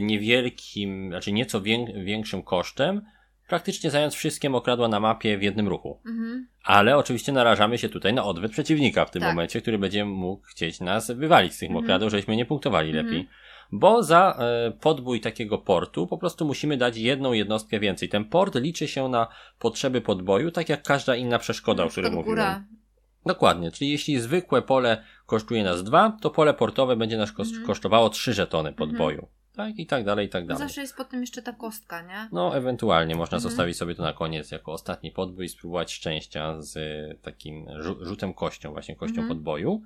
[0.00, 3.02] niewielkim, znaczy nieco wię- większym kosztem
[3.48, 6.00] praktycznie zająć wszystkie mokradła na mapie w jednym ruchu.
[6.06, 6.48] Mhm.
[6.64, 9.30] Ale oczywiście narażamy się tutaj na odwet przeciwnika w tym Tak.
[9.34, 11.84] momencie, który będzie mógł chcieć nas wywalić z tych Mhm.
[11.84, 13.06] mokradł, żebyśmy nie punktowali Mhm.
[13.06, 13.28] lepiej.
[13.72, 18.08] Bo za e, podbój takiego portu po prostu musimy dać jedną jednostkę więcej.
[18.08, 19.28] Ten port liczy się na
[19.58, 22.24] potrzeby podboju, tak jak każda inna przeszkoda, o której mówiłem.
[22.36, 22.64] góra.
[23.26, 27.66] Dokładnie, czyli jeśli zwykłe pole kosztuje nas dwa, to pole portowe będzie nas Mhm.
[27.66, 29.28] kosztowało trzy żetony podboju.
[29.58, 30.58] Tak, i tak dalej, i tak dalej.
[30.62, 32.28] zawsze jest potem jeszcze ta kostka, nie?
[32.32, 33.50] No, ewentualnie można Mhm.
[33.50, 38.04] zostawić sobie to na koniec jako ostatni podbój i spróbować szczęścia z y, takim rzu-
[38.04, 39.28] rzutem kością, właśnie kością Mhm.
[39.28, 39.82] podboju.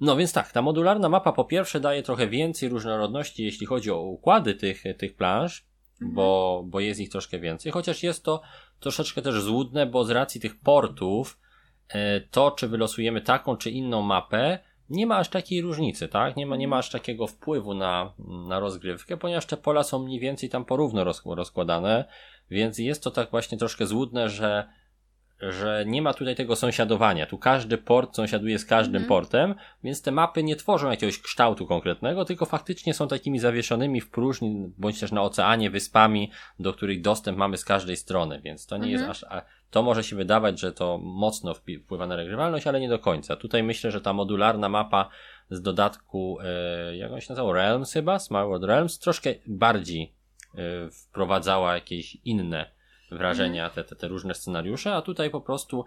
[0.00, 4.00] No więc tak, ta modularna mapa po pierwsze daje trochę więcej różnorodności, jeśli chodzi o
[4.00, 6.14] układy tych, tych planż, Mhm.
[6.14, 8.42] bo, bo jest ich troszkę więcej, chociaż jest to
[8.80, 11.38] troszeczkę też złudne, bo z racji tych portów,
[11.88, 14.58] e, to czy wylosujemy taką czy inną mapę,
[14.90, 16.36] nie ma aż takiej różnicy, tak?
[16.36, 18.12] Nie ma, nie ma aż takiego wpływu na,
[18.48, 22.04] na rozgrywkę, ponieważ te pola są mniej więcej tam porówno roz, rozkładane,
[22.50, 24.68] więc jest to tak właśnie troszkę złudne, że
[25.40, 27.26] że nie ma tutaj tego sąsiadowania.
[27.26, 29.08] Tu każdy port sąsiaduje z każdym Mhm.
[29.08, 34.10] portem, więc te mapy nie tworzą jakiegoś kształtu konkretnego, tylko faktycznie są takimi zawieszonymi w
[34.10, 38.76] próżni, bądź też na oceanie, wyspami, do których dostęp mamy z każdej strony, więc to
[38.76, 39.08] nie Mhm.
[39.08, 42.88] jest aż, a to może się wydawać, że to mocno wpływa na regrywalność, ale nie
[42.88, 43.36] do końca.
[43.36, 45.08] Tutaj myślę, że ta modularna mapa
[45.50, 50.12] z dodatku, e, jak on się nazywał, Realms chyba, Smart World Realms, troszkę bardziej
[50.54, 52.79] e, wprowadzała jakieś inne
[53.10, 55.84] wrażenia, te, te, te różne scenariusze, a tutaj po prostu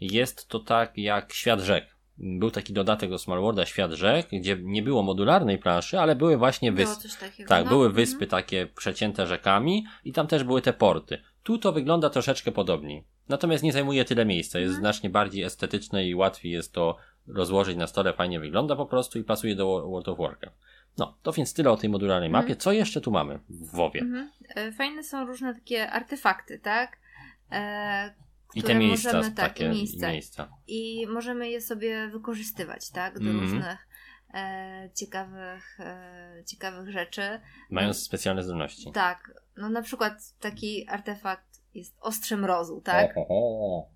[0.00, 1.96] jest to tak jak Świat Rzek.
[2.18, 6.36] Był taki dodatek do Small Worlda Świat Rzek, gdzie nie było modularnej planszy, ale były
[6.36, 7.08] właśnie wyspy.
[7.48, 7.70] Tak, no.
[7.70, 7.94] były Mhm.
[7.96, 11.18] wyspy takie przecięte rzekami i tam też były te porty.
[11.42, 13.04] Tu to wygląda troszeczkę podobniej.
[13.28, 14.82] Natomiast nie zajmuje tyle miejsca, jest Mhm.
[14.82, 16.96] znacznie bardziej estetyczne i łatwiej jest to
[17.28, 20.56] rozłożyć na stole, fajnie wygląda po prostu i pasuje do Wo- World of Warcraft.
[20.98, 22.44] No, to więc tyle o tej modularnej Mhm.
[22.44, 22.56] mapie.
[22.56, 24.00] Co jeszcze tu mamy w WoWie?
[24.00, 24.30] Mhm.
[24.54, 26.98] E, Fajne są różne takie artefakty, tak?
[27.52, 28.14] E,
[28.54, 30.08] I te miejsca, możemy, tak, takie i miejsca.
[30.08, 30.48] miejsca.
[30.66, 33.14] I możemy je sobie wykorzystywać, tak?
[33.18, 33.40] Do Mhm.
[33.40, 33.86] różnych
[34.34, 37.40] e, ciekawych, e, ciekawych rzeczy.
[37.70, 38.92] Mają specjalne zdolności.
[38.92, 43.16] Tak, no na przykład taki artefakt jest ostrze mrozu, tak?
[43.16, 43.26] O, o,
[43.78, 43.88] o.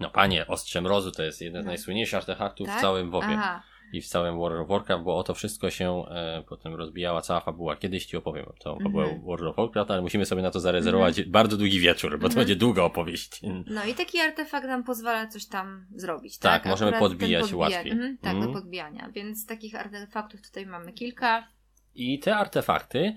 [0.00, 1.70] No panie, Ostrze Mrozu to jest jeden z No.
[1.70, 2.80] najsłynniejszych artefaktów w Tak?
[2.80, 3.28] całym WoWie.
[3.38, 7.20] Aha, i w całym World of Warcraft, bo o to wszystko się e, potem rozbijała
[7.22, 7.76] cała fabuła.
[7.76, 9.22] Kiedyś ci opowiem tą fabułę Mhm.
[9.22, 12.38] World of Warcraft, ale musimy sobie na to zarezerwować bardzo długi wieczór, bo to Mhm.
[12.40, 13.40] będzie długa opowieść.
[13.66, 16.70] no i taki artefakt nam pozwala coś tam zrobić, Tak, tak?
[16.70, 17.92] możemy podbijać podbija- łatwiej.
[17.92, 18.52] Mhm, tak, Mhm.
[18.52, 19.08] do podbijania.
[19.12, 21.46] Więc takich artefaktów tutaj mamy kilka.
[21.94, 23.14] I te artefakty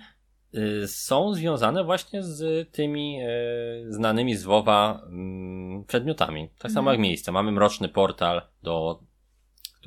[0.83, 3.27] y, są związane właśnie z tymi y,
[3.93, 6.49] znanymi z WoWa mm, przedmiotami.
[6.59, 6.93] Tak samo Mhm.
[6.95, 7.31] jak miejsce.
[7.31, 8.99] Mamy mroczny portal do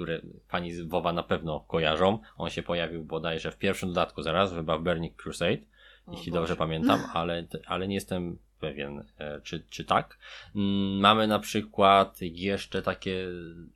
[0.01, 2.19] które pani z WoWa na pewno kojarzą.
[2.37, 5.59] On się pojawił bodajże w pierwszym dodatku zaraz, chyba w Burning Crusade.
[6.07, 6.41] O jeśli Boże.
[6.41, 10.19] dobrze pamiętam, ale, ale nie jestem pewien, e, czy, czy tak.
[10.57, 13.27] Mm, Mamy na przykład jeszcze takie,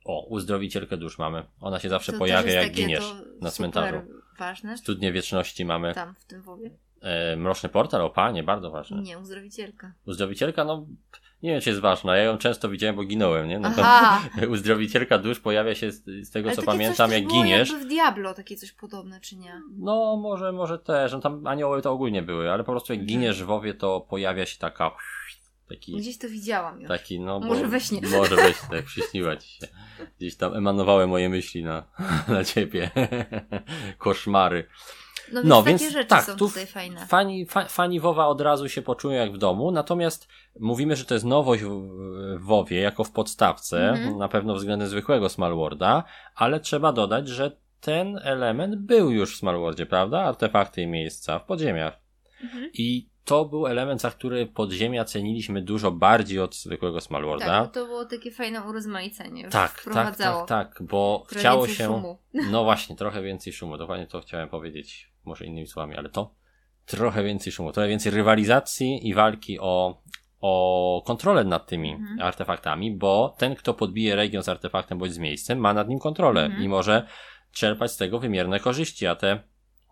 [0.05, 1.43] o, uzdrowicielkę dusz mamy.
[1.61, 4.01] Ona się zawsze To pojawia, jak takie giniesz na cmentarzu.
[4.39, 4.77] ważne.
[4.77, 5.93] Studnie wieczności mamy.
[5.93, 6.71] Tam w tym WoWie.
[7.01, 9.01] E, mroczny portal, o panie, bardzo ważne.
[9.01, 9.93] Nie, uzdrowicielka.
[10.05, 10.85] Uzdrowicielka, no,
[11.43, 12.17] nie wiem, czy jest ważna.
[12.17, 13.59] Ja ją często widziałem, bo ginąłem, nie?
[13.59, 13.83] No to
[14.53, 17.69] uzdrowicielka dusz pojawia się z, z tego, Ale co pamiętam, jak było giniesz.
[17.69, 19.61] jakby w Diablo takie coś podobne, czy nie?
[19.77, 21.11] No, może, może też.
[21.11, 24.45] No, tam anioły to ogólnie były, ale po prostu jak giniesz w WoWie, to pojawia
[24.45, 24.91] się taka,
[25.69, 26.87] taki Gdzieś to widziałam już.
[26.87, 27.39] Taki, no.
[27.39, 28.01] Może we śnie.
[28.11, 29.67] Może we śnie, tak przyśniła ci się.
[30.17, 31.83] Gdzieś tam emanowały moje myśli na,
[32.27, 32.91] na ciebie.
[33.97, 34.67] Koszmary.
[35.33, 37.05] No więc No, takie więc rzeczy tak, są tu tutaj fajne.
[37.05, 40.27] Fani, fa, fani WoWa od razu się poczują jak w domu, natomiast
[40.59, 41.89] mówimy, że to jest nowość w,
[42.39, 44.17] WoWie, jako w podstawce, Mhm.
[44.17, 46.03] na pewno względem zwykłego Smallworda,
[46.35, 50.23] ale trzeba dodać, że ten element był już w Smallwordzie, prawda?
[50.23, 51.99] Artefakty i miejsca w podziemiach.
[52.43, 52.69] Mhm.
[52.73, 57.45] I to był element, za który podziemia ceniliśmy dużo bardziej od zwykłego Smallworda.
[57.45, 59.49] Tak, to było takie fajne urozmaicenie.
[59.49, 61.85] Tak, tak, tak, tak, bo Trochę chciało się.
[61.85, 62.17] Szumu.
[62.51, 63.77] No właśnie, trochę więcej szumu.
[63.77, 66.35] Dokładnie to chciałem powiedzieć, może innymi słowami, ale to
[66.85, 70.01] trochę więcej szumu, trochę więcej rywalizacji i walki o,
[70.41, 72.19] o kontrolę nad tymi Mhm.
[72.21, 76.45] artefaktami, bo ten, kto podbije region z artefaktem bądź z miejscem, ma nad nim kontrolę
[76.45, 76.63] Mhm.
[76.63, 77.07] i może
[77.51, 79.39] czerpać z tego wymierne korzyści, a te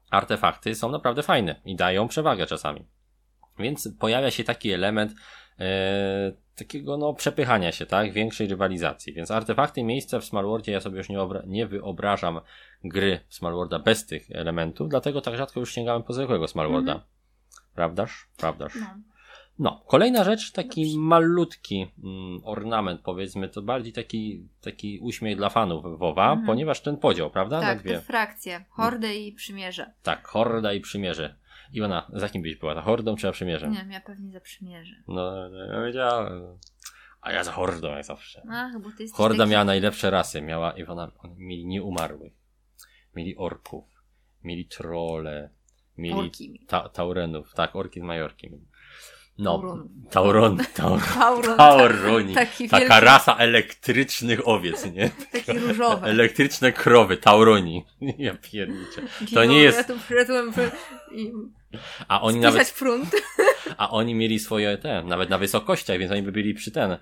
[0.10, 2.86] artefakty są naprawdę fajne i dają przewagę czasami.
[3.60, 5.14] Więc pojawia się taki element
[5.60, 8.14] e, takiego no przepychania się, tak?
[8.14, 9.14] Większej rywalizacji.
[9.14, 12.40] Więc artefakty i miejsca w Smallwordzie ja sobie już nie, nie wyobrażam
[12.84, 16.92] gry Smallworda bez tych elementów, dlatego tak rzadko już sięgamy po zwykłego Smallworda.
[16.94, 17.10] Mhm.
[17.76, 18.28] Prawdaż?
[18.38, 18.74] Prawdaż.
[18.76, 18.88] No.
[19.60, 21.00] No, kolejna rzecz, taki Dobrze.
[21.00, 26.46] malutki mm, ornament, powiedzmy, to bardziej taki, taki uśmiech dla fanów WoWa, Mhm.
[26.48, 27.62] ponieważ ten podział, prawda?
[27.62, 27.94] na Tak, dwie.
[27.94, 28.66] te frakcje.
[28.70, 29.94] Hordę i przymierze.
[30.04, 31.36] Tak, horda i przymierze.
[31.74, 32.76] Iwona, za kim byś była?
[32.76, 33.72] Za hordą czy za przymierzem?
[33.72, 34.96] Nie wiem, ja pewnie za przymierze.
[35.08, 36.58] No, no, ja wiedziałem.
[37.22, 38.42] A ja za hordą jak zawsze.
[38.52, 39.52] Ach, bo ty jesteś Horda taki...
[39.52, 40.42] miała najlepsze rasy.
[40.42, 42.34] Miała Iwona, mieli nieumarłych.
[43.16, 43.86] Mieli orków.
[44.44, 45.50] Mieli trole.
[45.98, 46.66] Mieli Orki.
[46.68, 47.54] ta, taurenów.
[47.54, 48.50] Tak, orki z Majorki.
[49.38, 49.64] No,
[50.10, 51.58] tauron, taur, Tauron.
[51.58, 52.34] tauroni.
[52.44, 55.10] Taki Taka wielki, rasa elektrycznych owiec, nie?
[55.46, 56.08] taki różowy.
[56.08, 57.86] Elektryczne krowy, tauroni.
[58.18, 59.02] Ja pierniczę.
[59.34, 60.72] To nie no, jest- Ja tu przyszedłem przy-
[61.12, 61.32] i
[62.08, 63.16] A oni spisać nawet front.
[63.78, 66.98] A oni mieli swoje te, nawet na wysokościach, więc oni by byli przy ten,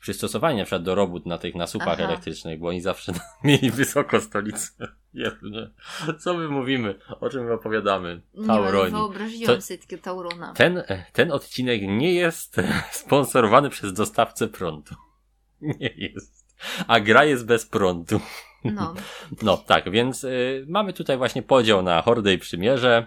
[0.00, 2.04] przystosowani na przykład do robót na tych nasupach Aha.
[2.04, 3.12] elektrycznych, bo oni zawsze
[3.44, 4.72] mieli wysoko stolicę.
[5.14, 5.70] Jezu, nie.
[6.18, 6.98] Co my mówimy?
[7.20, 8.20] O czym my opowiadamy?
[8.34, 8.90] Nie, nie Tauroni.
[8.90, 10.52] wyobraziłam To- sobie takiego Taurona.
[10.52, 12.56] Ten, ten odcinek nie jest
[12.90, 14.94] sponsorowany przez dostawcę prądu.
[15.60, 16.46] Nie jest.
[16.86, 18.20] A gra jest bez prądu.
[18.64, 18.94] No.
[19.42, 23.06] No tak, więc y, mamy tutaj właśnie podział na hordę i przymierze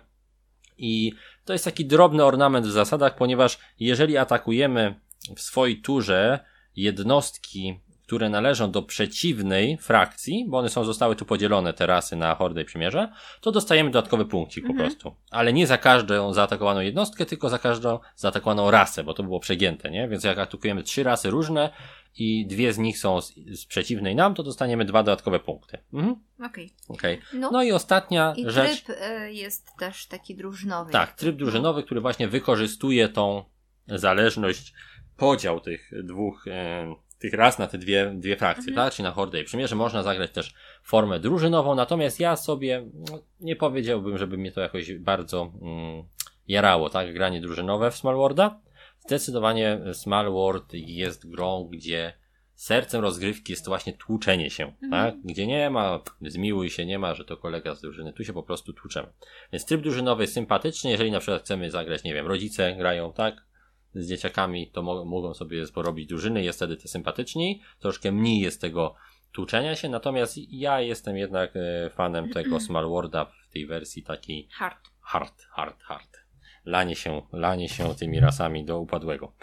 [0.80, 1.14] i
[1.46, 5.00] to jest taki drobny ornament w zasadach, ponieważ jeżeli atakujemy
[5.36, 6.40] w swojej turze
[6.76, 12.36] jednostki, które należą do przeciwnej frakcji, bo one są, zostały tu podzielone, te rasy na
[12.36, 14.90] Hordę i Przymierze, to dostajemy dodatkowy punkcik po Mhm.
[14.90, 15.16] prostu.
[15.32, 19.92] Ale nie za każdą zaatakowaną jednostkę, tylko za każdą zaatakowaną rasę, bo to było przegięte,
[19.92, 20.08] nie?
[20.08, 21.70] Więc jak atakujemy trzy rasy różne
[22.18, 25.78] i dwie z nich są z, z przeciwnej nam, to dostaniemy dwa dodatkowe punkty.
[25.94, 26.16] Mhm.
[26.46, 26.74] Okej.
[26.88, 27.20] Okej.
[27.34, 28.84] No, No i ostatnia i rzecz.
[28.84, 30.92] tryb y, jest też taki drużynowy.
[30.92, 33.44] Tak, tryb drużynowy, który właśnie wykorzystuje tą
[33.88, 34.74] zależność,
[35.18, 38.88] podział tych dwóch, e, tych ras na te dwie, dwie frakcje, Mhm.
[38.88, 38.94] tak?
[38.96, 40.54] Czyli na Hordę i Przymierze można zagrać też
[40.84, 46.04] formę drużynową, natomiast ja sobie no, nie powiedziałbym, żeby mnie to jakoś bardzo mm,
[46.48, 47.14] jarało, tak?
[47.14, 48.60] Granie drużynowe w Small Worlda.
[49.00, 52.14] Zdecydowanie Small World jest grą, gdzie
[52.56, 54.92] sercem rozgrywki jest to właśnie tłuczenie się, Mhm.
[54.92, 55.22] tak?
[55.24, 58.44] Gdzie nie ma, zmiłuj się, nie ma, że to kolega z drużyny, tu się po
[58.44, 59.08] prostu tłuczemy.
[59.54, 63.49] Więc tryb drużynowy jest sympatyczny, jeżeli na przykład chcemy zagrać, nie wiem, rodzice grają, tak?
[63.94, 68.62] Z dzieciakami, to mo- mogą sobie porobić drużyny, jest wtedy to sympatyczniej, troszkę mniej jest
[68.62, 68.96] tego
[69.32, 74.48] tłuczenia się, natomiast ja jestem jednak e, fanem tego Small Worlda w tej wersji takiej
[74.52, 74.90] Hard.
[75.02, 76.18] hard, hard, hard.
[76.66, 79.34] Lanie się, lanie się tymi rasami do upadłego.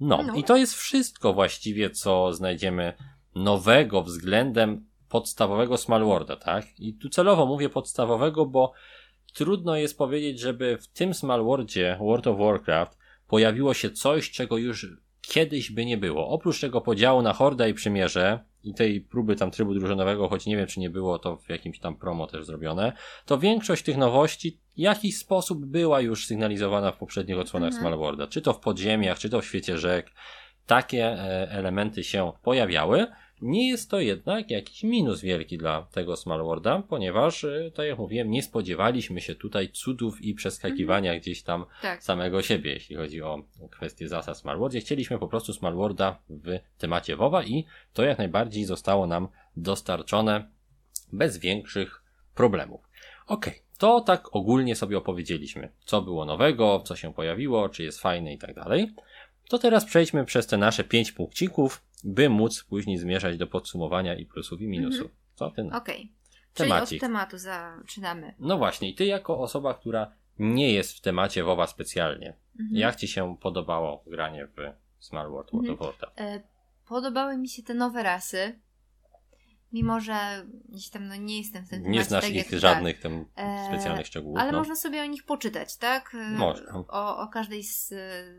[0.00, 0.34] No, No.
[0.34, 2.92] i to jest wszystko właściwie, co znajdziemy
[3.34, 6.64] nowego względem podstawowego Small Worlda, tak?
[6.78, 8.72] I tu celowo mówię podstawowego, bo
[9.34, 14.56] trudno jest powiedzieć, żeby w tym Small Worldzie, World of Warcraft, pojawiło się coś, czego
[14.58, 14.86] już
[15.20, 16.28] kiedyś by nie było.
[16.28, 20.56] Oprócz tego podziału na Horda i Przymierze i tej próby tam trybu drużynowego, choć nie
[20.56, 22.92] wiem, czy nie było to w jakimś tam promo też zrobione,
[23.26, 27.82] to większość tych nowości w jakiś sposób była już sygnalizowana w poprzednich odsłonach Mhm.
[27.82, 28.26] Small Worlda.
[28.26, 30.10] Czy to w podziemiach, czy to w świecie rzek.
[30.66, 33.06] Takie e, elementy się pojawiały.
[33.44, 37.98] Nie jest to jednak jakiś minus wielki dla tego Small Worlda, ponieważ, e, tak jak
[37.98, 42.02] mówiłem, nie spodziewaliśmy się tutaj cudów i przeskakiwania gdzieś tam Tak.
[42.02, 44.80] samego siebie, jeśli chodzi o kwestię zasad Small Worldzie.
[44.80, 50.48] Chcieliśmy po prostu Small Worlda w temacie WoWa i to jak najbardziej zostało nam dostarczone
[51.12, 52.02] bez większych
[52.34, 52.80] problemów.
[53.26, 58.34] Okej, to tak ogólnie sobie opowiedzieliśmy, co było nowego, co się pojawiło, czy jest fajne
[58.34, 58.94] i tak dalej.
[59.48, 64.26] To teraz przejdźmy przez te nasze pięć punkcików, by móc później zmierzać do podsumowania i
[64.26, 65.10] plusów i minusów.
[65.34, 65.76] Co ty na?
[65.76, 66.12] Okej.
[66.54, 67.02] Czyli Temacik.
[67.02, 68.34] od tematu zaczynamy.
[68.38, 72.76] No właśnie, i ty jako osoba, która nie jest w temacie WoWa specjalnie, Mhm.
[72.80, 74.56] jak ci się podobało granie w
[75.04, 75.80] Small World, World Mhm.
[75.80, 76.20] of Warcraft?
[76.20, 76.40] E,
[76.88, 78.58] Podobały mi się te nowe rasy.
[79.74, 83.00] Mimo, że gdzieś tam no, nie jestem w tym Nie znasz tak ich jak- żadnych
[83.00, 84.38] tam Eee, specjalnych szczegółów.
[84.38, 84.58] Ale no.
[84.58, 86.14] można sobie o nich poczytać, tak?
[86.14, 86.72] E, Można.
[86.88, 87.88] O, o każdej z,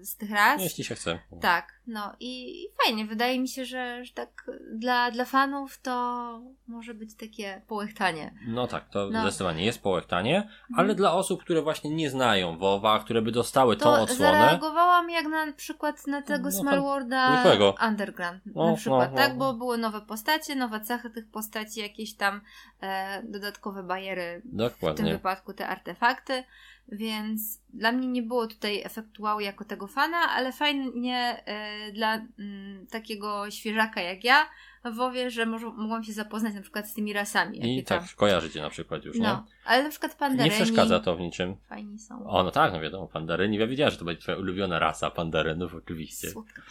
[0.01, 0.61] z tych ras.
[0.61, 1.19] Jeśli się chce.
[1.41, 3.05] Tak, no i, i fajnie.
[3.05, 8.33] Wydaje mi się, że, że tak dla, dla fanów to może być takie połechtanie.
[8.47, 9.21] No tak, to No.
[9.21, 13.83] zdecydowanie jest połechtanie, ale dla osób, które właśnie nie znają WoWa, które by dostały tą
[13.83, 17.43] To odsłonę, zareagowałam jak na przykład na tego No, Small to Worlda.
[17.87, 19.31] Underground No, na przykład, no, tak?
[19.31, 19.37] no.
[19.37, 22.41] Bo były nowe postacie, nowe cechy tych postaci, jakieś tam
[22.81, 25.11] e, dodatkowe bariery, w tym dokładnie.
[25.11, 26.43] wypadku te artefakty,
[26.91, 32.15] więc dla mnie nie było tutaj efektu wow jako tego fana, ale fajnie e, dla
[32.39, 34.49] mm, takiego świeżaka jak ja
[34.91, 38.07] w WoWie, że może, mogłam się zapoznać na przykład z tymi rasami, I tak tam.
[38.15, 39.23] kojarzycie na przykład już, nie?
[39.23, 41.55] No, ale na przykład Nie pandareni przeszkadza to w niczym.
[41.69, 42.27] fajni są.
[42.29, 43.57] O, no tak, no wiadomo, pandaryni.
[43.57, 46.29] Ja wiedziałem, że to będzie twoja ulubiona rasa pandarynów, oczywiście.
[46.29, 46.61] Słodka.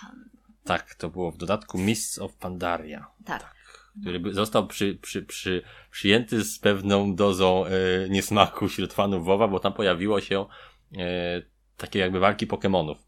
[0.64, 3.06] Tak, to było w dodatku Mists of Pandaria.
[3.24, 3.54] Tak.
[4.00, 7.70] Który został przy, przy, przy, przyjęty z pewną dozą e,
[8.08, 10.46] niesmaku wśród fanów WoWa, bo tam pojawiło się
[10.98, 11.42] e,
[11.76, 12.98] takie jakby walki Pokemonów.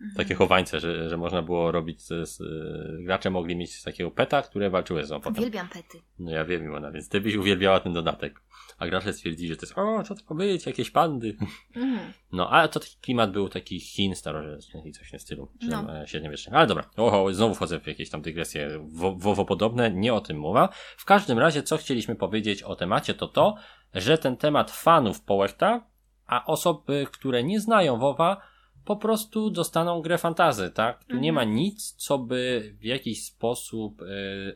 [0.00, 0.16] Mhm.
[0.16, 4.42] Takie chowańce, że, że można było robić, z, z, e, gracze mogli mieć takiego peta,
[4.42, 5.38] które walczyły ze sobą potem.
[5.38, 5.98] Uwielbiam pety.
[6.18, 8.40] No ja wiem, Iwona, więc ty byś uwielbiała ten dodatek.
[8.78, 11.36] A gracze stwierdzili, że to jest, o, co to ma być, jakieś pandy.
[11.76, 12.12] Mhm.
[12.32, 15.68] No, ale to taki klimat był taki Chin starożytnych i coś w tym stylu, czy
[15.68, 16.00] No.
[16.02, 16.54] e, średniowiecznych.
[16.54, 20.68] Ale dobra, oho, znowu wchodzę w jakieś tam dygresje wo- wowo-podobne, nie o tym mowa.
[20.96, 23.56] W każdym razie, co chcieliśmy powiedzieć o temacie, to to,
[23.94, 25.86] że ten temat fanów połechta,
[26.26, 28.40] a osoby, które nie znają WoWa,
[28.86, 30.98] po prostu dostaną grę fantazy, tak?
[30.98, 31.22] Tu Mhm.
[31.22, 34.06] nie ma nic, co by w jakiś sposób e,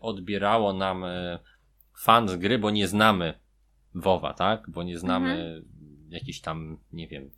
[0.01, 1.39] odbierało nam e,
[2.05, 3.35] fan z gry, bo nie znamy
[3.95, 4.71] WoWa, tak?
[4.71, 5.65] Bo nie znamy Mhm.
[6.09, 7.31] jakichś tam, nie wiem,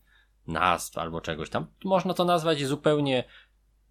[0.46, 1.66] nazw albo czegoś tam.
[1.84, 3.24] Można to nazwać zupełnie,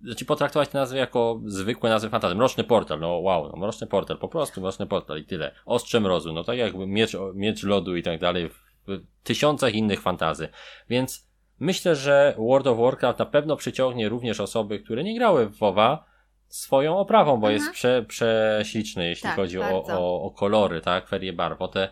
[0.02, 2.36] znaczy potraktować tę nazwę jako zwykłe nazwy fantazy.
[2.36, 5.56] Mroczny portal, no wow, no mroczny portal, po prostu mroczny portal i tyle.
[5.66, 8.56] Ostrze mrozu, no tak jakby miecz, miecz lodu i tak dalej w,
[8.88, 10.50] w tysiącach innych fantazy.
[10.90, 11.31] Więc
[11.62, 16.06] myślę, że World of Warcraft na pewno przyciągnie również osoby, które nie grały w WoWa
[16.48, 17.54] swoją oprawą, bo Mhm.
[17.54, 21.90] jest prze, prześliczny, jeśli Tak, chodzi o, o, o kolory, tak, ferie barw, o te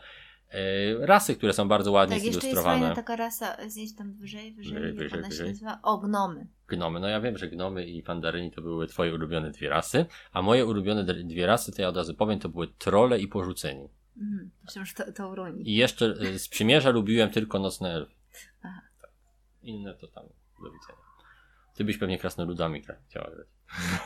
[0.52, 2.96] e, rasy, które są bardzo ładnie Tak, jeszcze jest zilustrowane.
[2.96, 5.80] taka rasa, zjeść tam wyżej, wyżej, Wyżej, wyżej, ona się nazywa?
[5.84, 6.48] O, gnomy.
[6.68, 7.00] Gnomy.
[7.00, 10.66] No ja wiem, że gnomy i pandaryni to były twoje ulubione dwie rasy, a moje
[10.66, 13.90] ulubione dwie rasy, to ja od razu powiem, to były trole i porzuceni.
[14.18, 14.52] Mhm.
[14.66, 15.70] Myślę, że to, to uroni.
[15.70, 18.19] I jeszcze y, z przymierza lubiłem tylko nocne elfy.
[19.70, 19.78] Aha.
[19.78, 19.82] Tak.
[19.82, 20.24] Inne to tam
[20.64, 21.00] do widzenia.
[21.76, 23.48] Ty byś pewnie krasnoludami gra- chciała grać.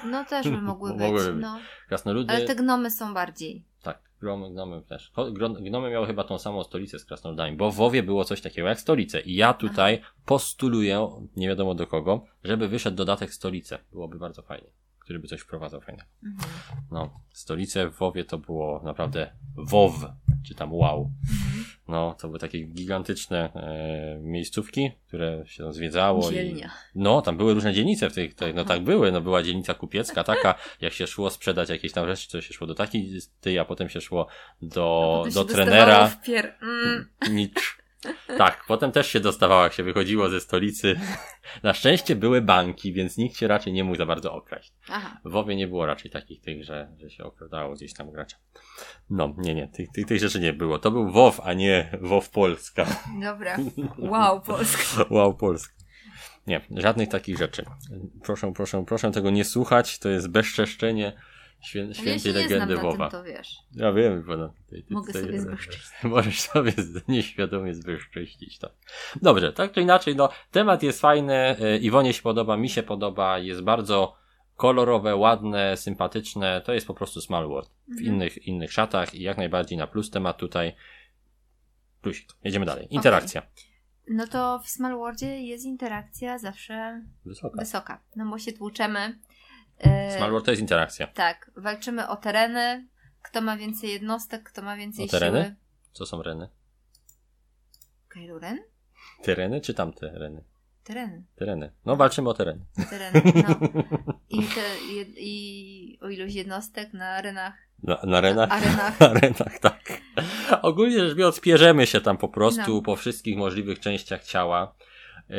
[0.05, 1.01] No też by mogły być.
[1.01, 1.41] Mogłyby być.
[1.41, 1.59] No.
[1.87, 3.65] Krasnoludy, Ale te gnomy są bardziej.
[3.81, 5.11] tak, gromy, gnomy też.
[5.61, 8.79] Gnomy miały chyba tą samą stolicę z krasnoludami, bo w WoWie było coś takiego jak
[8.79, 9.21] stolice.
[9.21, 13.79] I ja tutaj postuluję, nie wiadomo do kogo, żeby wyszedł dodatek stolice.
[13.91, 14.67] Byłoby bardzo fajnie.
[14.99, 16.09] Który by coś wprowadzał fajnego.
[16.23, 16.49] Mhm.
[16.91, 19.93] No, stolice w WoWie to było naprawdę WoW,
[20.47, 21.11] czy tam wow.
[21.31, 21.52] Mhm.
[21.87, 26.31] No, to były takie gigantyczne e, miejscówki, które się zwiedzało.
[26.31, 26.65] Dzielnia.
[26.95, 29.73] I, no, tam były różne dzielnice w tych, tych, no tak były, no była dzielnica
[29.73, 33.59] kupiecka taka, jak się szło sprzedać jakieś tam rzeczy, to się szło do takiej tej,
[33.59, 34.27] a potem się szło
[34.61, 36.11] do, do trenera.
[36.25, 36.55] pier...
[36.61, 37.09] mm.
[37.31, 37.82] Nicz.
[38.37, 40.99] Tak, potem też się dostawało, jak się wychodziło ze stolicy.
[41.63, 44.73] Na szczęście były banki, więc nikt się raczej nie mógł za bardzo okraść.
[44.89, 45.17] Aha.
[45.25, 48.37] W WoWie nie było raczej takich tych, że, że się okradało gdzieś tam gracza.
[49.09, 50.79] No, nie, nie, tych, tych, tych rzeczy nie było.
[50.79, 52.85] To był WoW, a nie WoW Polska.
[53.23, 53.57] Dobra.
[54.11, 55.05] Wow, Polska.
[55.09, 55.73] Wow, Polska.
[56.47, 57.65] Nie, żadnych takich rzeczy.
[58.23, 61.13] Proszę, proszę, proszę tego nie słuchać, to jest bezczeszczenie
[61.63, 63.09] świę, ja się świętej legendy WoWa.
[63.09, 63.55] tym, to wiesz.
[63.75, 65.93] Ja wiem, bo no, ty, ty, Mogę sobie zbezcześcić.
[66.03, 66.73] Możesz sobie
[67.07, 68.71] nieświadomie zbezcześcić, tak.
[69.21, 73.39] Dobrze, tak czy inaczej, no, temat jest fajny, e, Iwonie się podoba, mi się podoba,
[73.39, 74.15] jest bardzo
[74.55, 77.69] kolorowe, ładne, sympatyczne, to jest po prostu Small World.
[77.87, 78.07] W Mhm.
[78.07, 80.75] innych, innych szatach i jak najbardziej na plus temat tutaj.
[82.01, 82.29] Plusik.
[82.43, 82.87] Jedziemy dalej.
[82.89, 83.41] Interakcja.
[84.07, 87.57] No to w Small Worldzie jest interakcja zawsze Wysoka.
[87.57, 88.01] wysoka.
[88.15, 89.19] No bo się tłuczemy.
[89.79, 91.07] E, Small World to jest interakcja.
[91.07, 92.87] Tak, walczymy o tereny.
[93.21, 95.43] Kto ma więcej jednostek, kto ma więcej O tereny?
[95.43, 95.55] siły.
[95.93, 96.49] Co są reny?
[98.07, 98.59] Kylo Ren?
[99.23, 100.43] Tereny czy tamte reny?
[100.83, 101.23] Tereny.
[101.35, 101.71] Tereny.
[101.85, 102.65] No walczymy o tereny.
[102.89, 103.21] tereny.
[103.47, 103.55] No.
[104.29, 107.53] I, te, i, I o ilość jednostek na arenach.
[107.83, 108.51] Na, na renach?
[108.51, 108.99] arenach.
[108.99, 109.79] Na arenach, tak.
[110.61, 112.81] Ogólnie rzecz biorąc, pierzemy się tam po prostu No.
[112.81, 114.75] po wszystkich możliwych częściach ciała.
[115.29, 115.35] Yy,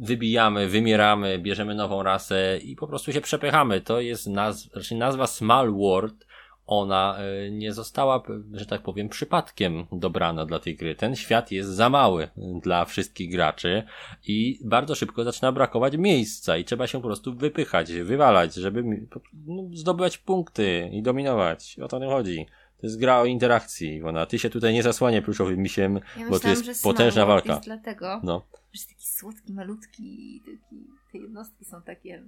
[0.00, 3.80] wybijamy, wymieramy, bierzemy nową rasę i po prostu się przepychamy.
[3.80, 6.26] To jest nazw, znaczy nazwa Small World.
[6.66, 10.94] Ona yy, nie została, że tak powiem, przypadkiem dobrana dla tej gry.
[10.94, 12.28] Ten świat jest za mały
[12.62, 13.82] dla wszystkich graczy
[14.26, 19.06] i bardzo szybko zaczyna brakować miejsca i trzeba się po prostu wypychać, wywalać, żeby
[19.46, 21.76] no, zdobywać punkty i dominować.
[21.82, 22.46] O to nie chodzi.
[22.80, 24.26] To jest gra o interakcji, Iwona.
[24.26, 27.52] Ty się tutaj nie zasłaniaj pluszowym misiem, Ja bo myślałam, to jest potężna walka.
[27.52, 28.42] Jest dlatego, No.
[28.74, 30.40] Jest taki słodki, malutki.
[30.46, 32.22] Taki, te jednostki są takie.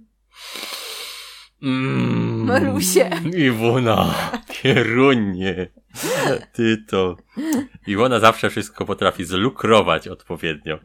[1.63, 3.09] Mm, Marusie.
[3.37, 4.15] Iwona,
[4.53, 5.69] pierunie.
[6.53, 7.17] Ty to.
[7.87, 10.79] Iwona zawsze wszystko potrafi zlukrować odpowiednio.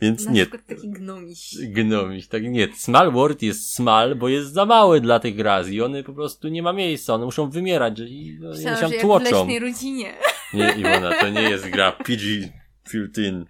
[0.00, 1.54] Więc Na nie, przykład taki gnomiś.
[1.68, 2.68] gnomić, tak nie.
[2.76, 6.48] Small World jest small, bo jest za mały dla tych raz i one po prostu
[6.48, 9.24] nie ma miejsca, one muszą wymierać i no, Myślałam, że się jak w tłoczą.
[9.38, 10.14] leśnej rodzinie.
[10.54, 13.44] Nie, Iwona, to nie jest gra PG-13.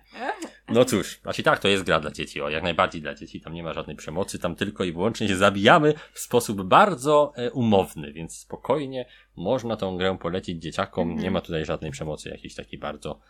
[0.70, 3.54] No cóż, znaczy tak, to jest gra dla dzieci, o, jak najbardziej dla dzieci, tam
[3.54, 8.12] nie ma żadnej przemocy, tam tylko i wyłącznie się zabijamy w sposób bardzo e, umowny,
[8.12, 11.22] więc spokojnie można tą grę polecić dzieciakom, Mhm.
[11.24, 13.20] nie ma tutaj żadnej przemocy jakiejś takiej bardzo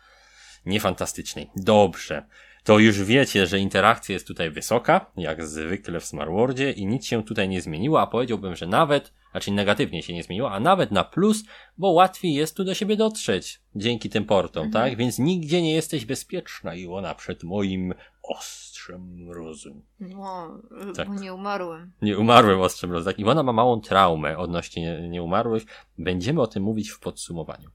[0.66, 1.50] niefantastycznej.
[1.56, 2.26] Dobrze.
[2.68, 7.06] To już wiecie, że interakcja jest tutaj wysoka, jak zwykle w Smart Worldzie i nic
[7.06, 10.90] się tutaj nie zmieniło, a powiedziałbym, że nawet, znaczy negatywnie się nie zmieniło, a nawet
[10.90, 11.44] na plus,
[11.78, 14.84] bo łatwiej jest tu do siebie dotrzeć dzięki tym portom, Mhm.
[14.90, 14.98] tak?
[14.98, 19.82] Więc nigdzie nie jesteś bezpieczna i ona przed moim ostrzem rozumu.
[20.00, 20.60] No,
[20.96, 21.08] Tak.
[21.20, 21.92] nie umarłem.
[22.02, 23.10] Nie umarłem ostrzem rozumu.
[23.12, 25.62] Tak, Iwona ma małą traumę odnośnie nie- nieumarłych.
[25.98, 27.70] Będziemy o tym mówić w podsumowaniu.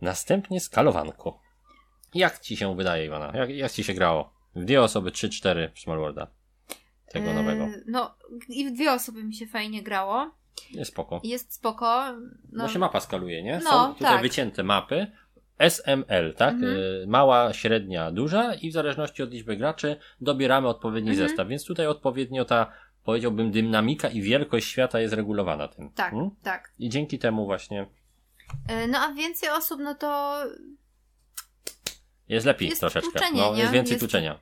[0.00, 1.40] Następnie skalowanko.
[2.14, 3.32] Jak ci się wydaje, Iwona?
[3.34, 4.32] Jak, jak ci się grało?
[4.56, 6.26] W dwie osoby, trzy, cztery w Small Worlda.
[7.12, 7.68] Tego E, nowego.
[7.86, 8.14] No,
[8.48, 10.30] i w dwie osoby mi się fajnie grało.
[10.70, 11.20] Jest spoko.
[11.24, 12.04] Jest spoko.
[12.12, 12.18] No,
[12.52, 13.60] No, się mapa skaluje, nie?
[13.64, 14.22] No, Są tutaj tak.
[14.22, 15.06] wycięte mapy.
[15.58, 16.54] SML, tak?
[16.54, 16.76] Mhm.
[16.76, 21.28] Y, Mała, średnia, duża i w zależności od liczby graczy dobieramy odpowiedni Mhm.
[21.28, 21.48] zestaw.
[21.48, 22.72] Więc tutaj odpowiednio ta,
[23.04, 25.90] powiedziałbym, dynamika i wielkość świata jest regulowana tym.
[25.90, 26.30] tak, Mm?
[26.42, 26.72] tak.
[26.78, 27.86] I dzięki temu właśnie
[28.68, 30.38] E, No a więcej osób, no to.
[32.28, 33.20] Jest lepiej Jest troszeczkę.
[33.34, 34.38] no, jest więcej Jest- tłuczenia.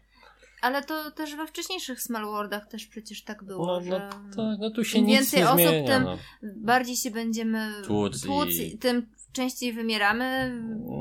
[0.63, 4.57] Ale to też we wcześniejszych Small Worldach też przecież tak było, No, no, że to,
[4.59, 5.87] no tu się Im nic więcej nie osób, zmienia.
[5.87, 6.19] tym- No.
[6.57, 10.53] bardziej się będziemy Tłuc tłuc, i- tym częściej wymieramy.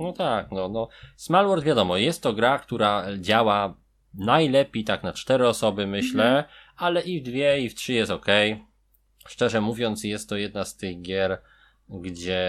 [0.01, 0.87] no tak, no, no.
[1.17, 3.77] Small World wiadomo, jest to gra, która działa
[4.13, 6.43] najlepiej tak na cztery osoby, myślę, Mhm.
[6.77, 8.25] ale i w dwie, i w trzy jest ok.
[9.27, 11.41] Szczerze mówiąc, jest to jedna z tych gier,
[11.89, 12.39] gdzie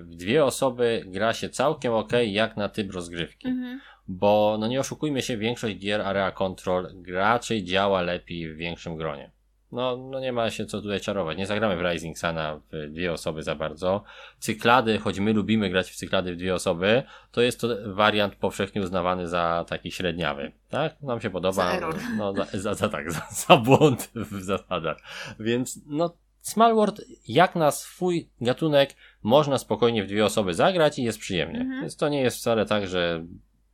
[0.00, 3.48] w dwie osoby gra się całkiem ok, jak na typ rozgrywki.
[3.48, 3.80] Mhm.
[4.08, 9.30] Bo, no nie oszukujmy się, większość gier Area Control raczej działa lepiej w większym gronie.
[9.72, 11.38] No, no nie ma się co tutaj czarować.
[11.38, 14.04] Nie zagramy w Rising Sana w dwie osoby za bardzo.
[14.38, 18.82] Cyklady, choć my lubimy grać w cyklady w dwie osoby, to jest to wariant powszechnie
[18.82, 20.52] uznawany za taki średniawy.
[20.70, 21.02] Tak?
[21.02, 21.52] Nam się podoba.
[21.52, 21.94] Za error.
[22.16, 24.98] No, za, za, za tak, za, za błąd w zasadach.
[25.40, 31.02] Więc, no, Small World, jak na swój gatunek, można spokojnie w dwie osoby zagrać i
[31.02, 31.60] jest przyjemnie.
[31.60, 31.80] Mhm.
[31.80, 33.24] Więc to nie jest wcale tak, że,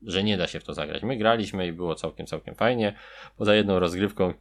[0.02, 1.02] że nie da się w to zagrać.
[1.02, 2.94] My graliśmy i było całkiem, całkiem fajnie.
[3.36, 4.34] Poza jedną rozgrywką,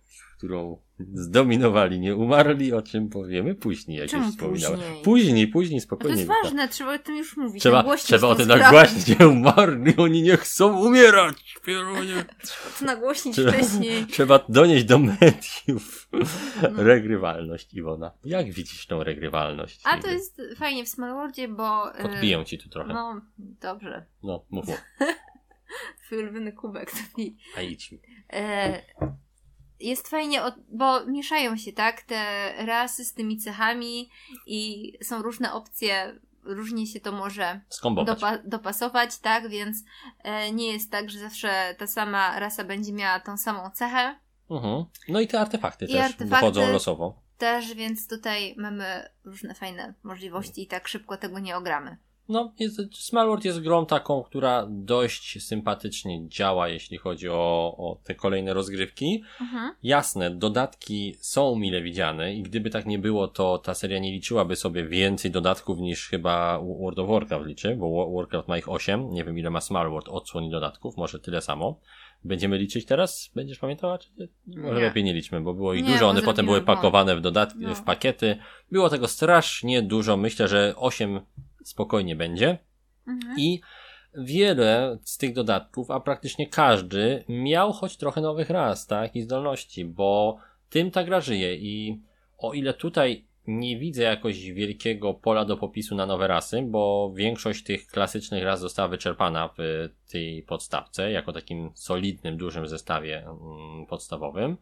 [0.43, 0.77] którą
[1.13, 4.79] zdominowali nieumarli, o czym powiemy później, jak Czemu już wspominałem.
[4.79, 5.03] później?
[5.03, 6.15] Później, później, A to spokojnie.
[6.17, 7.61] jest ważne, trzeba o tym już mówić.
[7.61, 8.63] Trzeba, nagłośnić trzeba o tym sprawę.
[8.63, 11.55] nagłaśnić, nieumarli, oni nie chcą umierać.
[11.65, 12.25] Pierunie.
[12.41, 14.05] Trzeba to nagłośnić Trzeba- wcześniej.
[14.07, 16.09] Trzeba donieść do mediów
[16.61, 16.83] No.
[16.83, 18.11] regrywalność, Iwona.
[18.25, 19.81] Jak widzisz tą regrywalność?
[19.83, 21.95] A to jest fajnie w Smallworldzie, bo...
[21.95, 22.93] e, Podbiję ci tu trochę.
[22.93, 23.21] No, No,
[23.61, 24.05] dobrze.
[24.21, 24.65] mów, mów.
[26.05, 26.91] Twój kubek.
[26.91, 27.99] To mi A idź mi.
[28.33, 28.81] E,
[29.79, 34.09] jest fajnie, bo mieszają się, tak, te rasy z tymi cechami
[34.47, 37.61] i są różne opcje, różnie się to może
[38.05, 39.77] dopa- dopasować, tak, więc
[40.23, 44.15] e, nie jest tak, że zawsze ta sama rasa będzie miała tą samą cechę
[44.49, 44.85] Mhm.
[45.07, 46.29] No i te artefakty I też artefakty.
[46.29, 47.21] dochodzą losowo.
[47.37, 51.97] też, więc tutaj mamy różne fajne możliwości i tak szybko tego nie ogramy.
[52.29, 58.15] No, jest, Smallworld jest grą taką, która dość sympatycznie działa, jeśli chodzi o, o te
[58.15, 59.23] kolejne rozgrywki.
[59.41, 59.75] Mhm.
[59.83, 64.55] Jasne, dodatki są mile widziane i gdyby tak nie było, to ta seria nie liczyłaby
[64.55, 69.09] sobie więcej dodatków niż chyba World of Warcraft liczy, bo Wa- Warcraft ma ich 8,
[69.09, 71.79] nie wiem ile ma Smallworld odsłon i dodatków, może tyle samo.
[72.25, 73.31] Będziemy liczyć teraz?
[73.35, 73.97] Będziesz pamiętała?
[73.97, 74.09] Czy?
[74.47, 74.81] Może Nie.
[74.81, 77.75] lepiej nie liczmy, bo było ich Nie, dużo, one potem były pakowane w dodatki, No.
[77.75, 78.37] w pakiety.
[78.71, 81.21] Było tego strasznie dużo, myślę, że 8
[81.63, 82.57] spokojnie będzie.
[83.07, 83.39] Mhm.
[83.39, 83.61] I
[84.15, 89.85] wiele z tych dodatków, a praktycznie każdy, miał choć trochę nowych ras, tak, i zdolności,
[89.85, 90.37] bo
[90.69, 92.01] tym ta gra żyje i
[92.37, 97.63] o ile tutaj nie widzę jakoś wielkiego pola do popisu na nowe rasy, bo większość
[97.63, 104.57] tych klasycznych ras została wyczerpana w tej podstawce, jako takim solidnym, dużym zestawie mm, podstawowym,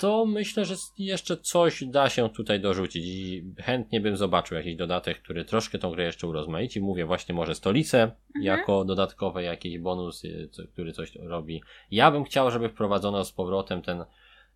[0.00, 5.22] to myślę, że jeszcze coś da się tutaj dorzucić i chętnie bym zobaczył jakiś dodatek,
[5.22, 6.80] który troszkę tą grę jeszcze urozmaici.
[6.80, 8.10] Mówię właśnie może stolice
[8.42, 11.62] jako dodatkowe jakiś bonus, y, który coś robi.
[11.90, 14.04] Ja bym chciał, żeby wprowadzono z powrotem ten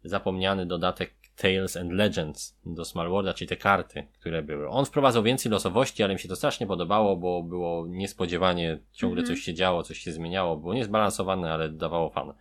[0.05, 4.69] zapomniany dodatek Tales and Legends do Smallworlda, czyli te karty, które były.
[4.69, 9.37] On wprowadzał więcej losowości, ale mi się to strasznie podobało, bo było niespodziewanie, ciągle Mhm.
[9.37, 12.33] coś się działo, coś się zmieniało, było niezbalansowane, ale dawało fan.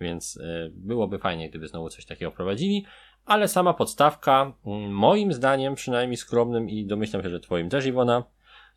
[0.00, 2.86] Więc y, byłoby fajnie, gdyby znowu coś takiego wprowadzili.
[3.24, 8.24] Ale sama podstawka, mm, moim zdaniem, przynajmniej skromnym i domyślam się, że twoim też, Iwona,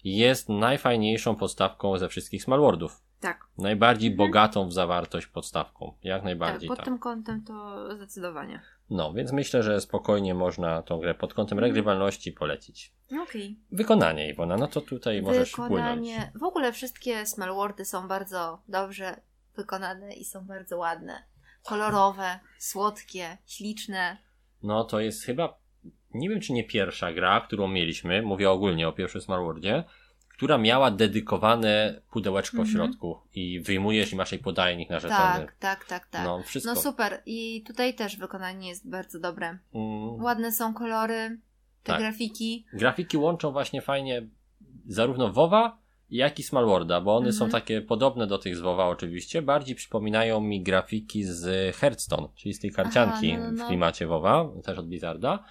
[0.03, 3.01] jest najfajniejszą podstawką ze wszystkich Smallworldów.
[3.20, 4.28] Tak, Najbardziej Mhm.
[4.30, 5.93] bogatą w zawartość podstawką.
[6.03, 6.86] Jak tak, najbardziej pod tak.
[6.86, 8.61] tym kątem to zdecydowanie.
[8.89, 11.70] No, więc myślę, że spokojnie można tą grę pod kątem Mhm.
[11.72, 12.93] regrywalności polecić.
[13.24, 13.59] Okej.
[13.72, 15.72] Wykonanie, Iwona, no to tutaj możesz wpłynąć.
[15.76, 16.32] Wykonanie.
[16.36, 19.20] W ogóle wszystkie Smallwordy są bardzo dobrze
[19.56, 21.24] wykonane i są bardzo ładne.
[21.64, 24.18] Kolorowe, słodkie, śliczne.
[24.64, 25.58] No, to jest chyba,
[26.14, 29.84] nie wiem czy nie pierwsza gra, którą mieliśmy, mówię ogólnie o pierwszym Smallworldzie,
[30.30, 32.76] która miała dedykowane pudełeczko w Mhm.
[32.76, 35.20] środku i wyjmujesz i masz jej podajnik narzeczony.
[35.45, 36.24] Tak, tak, tak, tak.
[36.26, 36.74] No, wszystko.
[36.74, 37.22] No super.
[37.26, 39.47] I tutaj też wykonanie jest bardzo dobre.
[39.74, 41.39] Mm, Ładne są kolory,
[41.84, 41.99] te Tak.
[41.99, 42.66] grafiki.
[42.74, 44.28] grafiki łączą właśnie fajnie
[44.88, 45.78] zarówno WoWa,
[46.10, 47.62] jak i Smallworlda, bo one są Mhm.
[47.62, 52.60] takie podobne do tych z WoWa oczywiście, bardziej przypominają mi grafiki z Hearthstone, czyli z
[52.60, 53.66] tej karcianki Aha, no, no, no.
[53.66, 55.43] w klimacie WoWa, też od Blizzarda.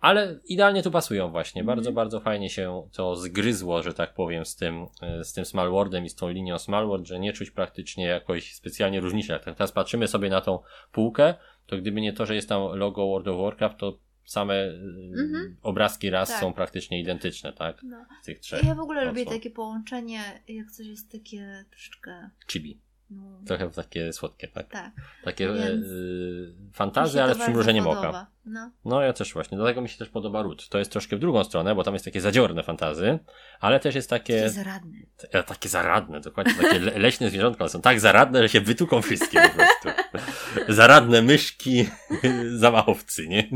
[0.00, 1.60] Ale idealnie tu pasują właśnie.
[1.60, 1.76] Mhm.
[1.76, 6.04] Bardzo, bardzo fajnie się to zgryzło, że tak powiem, z tym, e, z tym Smallwordem
[6.04, 9.32] i z tą linią Smallword, że nie czuć praktycznie jakoś specjalnie różnicy.
[9.32, 10.58] Jak teraz patrzymy sobie na tą
[10.92, 11.34] półkę,
[11.66, 14.74] to gdyby nie to, że jest tam logo World of Warcraft, to same e,
[15.18, 15.56] Mhm.
[15.62, 16.40] obrazki raz Tak.
[16.40, 17.82] są praktycznie identyczne, tak?
[17.82, 18.06] No.
[18.22, 18.64] Z tych trzech.
[18.64, 22.30] Ja w ogóle lubię takie połączenie, jak coś jest takie troszeczkę.
[22.52, 22.80] Chibi.
[23.10, 24.68] No, Trochę takie słodkie, tak?
[24.70, 24.92] tak.
[25.24, 28.26] Takie Więc- e, fantazy, się ale z przymrużeniem oka.
[28.44, 28.70] No.
[28.84, 30.68] No ja też właśnie, dlatego mi się też podoba Root.
[30.68, 33.18] To jest troszkę w drugą stronę, bo tam jest takie zadziorne fantazy,
[33.60, 34.98] ale też jest takie, Takie zaradne.
[35.32, 39.40] e, takie zaradne, dokładnie, takie le leśne zwierzątka, są tak zaradne, że się wytuką wszystkie
[39.42, 39.88] po prostu.
[40.68, 41.86] Zaradne myszki,
[42.56, 43.48] zamachowcy, nie?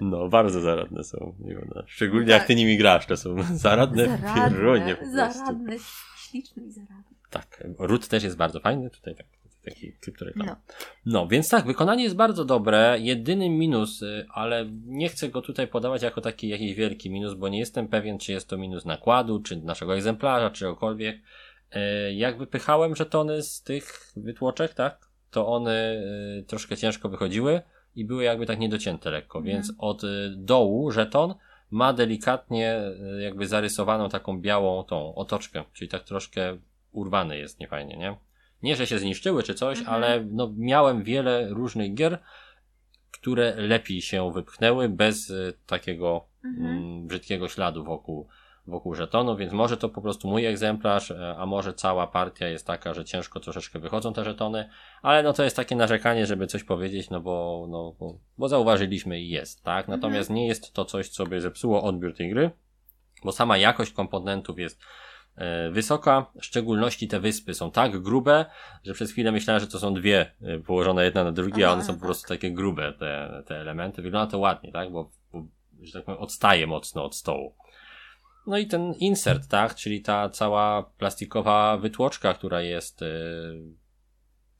[0.00, 1.34] No, bardzo zaradne są.
[1.40, 2.46] wiem, Szczególnie jak Tak.
[2.46, 5.16] ty nimi grasz, to są zaradne pierunie po prostu.
[5.16, 5.76] zaradne,
[6.18, 7.11] śliczne i zaradne.
[7.32, 9.26] Tak, Root też jest bardzo fajny, tutaj tak,
[9.64, 10.46] taki kryptoreklam.
[10.46, 10.56] No.
[11.06, 12.96] No, więc tak, wykonanie jest bardzo dobre.
[13.00, 17.48] Jedyny minus, y, ale nie chcę go tutaj podawać jako taki jakiś wielki minus, bo
[17.48, 21.16] nie jestem pewien, czy jest to minus nakładu, czy naszego egzemplarza, czy czegokolwiek.
[21.16, 26.02] Y, jak wypychałem żetony z tych wytłoczek, tak, to one
[26.40, 27.62] y, troszkę ciężko wychodziły
[27.94, 29.56] i były jakby tak niedocięte lekko, Mhm.
[29.56, 30.02] więc od
[30.36, 31.34] dołu żeton
[31.70, 32.80] ma delikatnie
[33.20, 36.58] jakby zarysowaną taką białą tą otoczkę, czyli tak troszkę
[36.92, 38.16] urwany jest niefajnie, nie?
[38.62, 39.94] Nie, że się zniszczyły czy coś, Mhm.
[39.96, 42.18] ale no, miałem wiele różnych gier,
[43.10, 46.66] które lepiej się wypchnęły bez y, takiego Mhm.
[46.66, 48.28] mm, brzydkiego śladu wokół,
[48.66, 52.66] wokół żetonu, więc może to po prostu mój egzemplarz, e, a może cała partia jest
[52.66, 54.68] taka, że ciężko troszeczkę wychodzą te żetony,
[55.02, 59.20] ale no to jest takie narzekanie, żeby coś powiedzieć, no bo, no, bo, bo zauważyliśmy
[59.20, 59.88] i jest, tak?
[59.88, 62.50] Natomiast nie jest to coś, co by zepsuło odbiór tej gry,
[63.24, 64.80] bo sama jakość komponentów jest
[65.72, 68.44] wysoka, w szczególności te wyspy są tak grube,
[68.84, 71.82] że przez chwilę myślałem, że to są dwie e, położone jedna na drugie, a one
[71.82, 72.04] są po tak.
[72.04, 74.02] prostu takie grube, te, te elementy.
[74.02, 74.92] Wygląda to ładnie, tak?
[74.92, 75.44] Bo, bo,
[75.82, 77.54] że tak powiem, odstaje mocno od stołu.
[78.46, 79.74] No i ten insert, tak?
[79.74, 83.06] Czyli ta cała plastikowa wytłoczka, która jest e,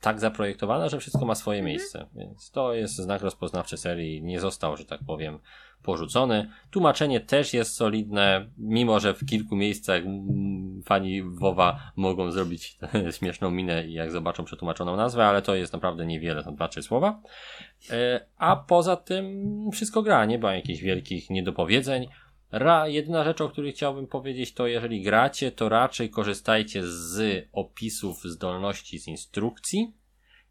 [0.00, 2.06] tak zaprojektowana, że wszystko ma swoje miejsce.
[2.14, 4.22] Więc to jest znak rozpoznawczy serii.
[4.22, 5.38] Nie został, że tak powiem,
[5.82, 6.50] porzucony.
[6.70, 12.78] Tłumaczenie też jest solidne, mimo że w kilku miejscach mm, fani WoWa mogą zrobić
[13.18, 17.22] śmieszną minę, jak zobaczą przetłumaczoną nazwę, ale to jest naprawdę niewiele, to dwa, trzy słowa.
[17.90, 22.06] E, A poza tym wszystko gra, nie ma jakichś wielkich niedopowiedzeń.
[22.52, 28.24] Ra, jedyna rzecz, o której chciałbym powiedzieć, to jeżeli gracie, to raczej korzystajcie z opisów
[28.24, 29.92] zdolności z instrukcji,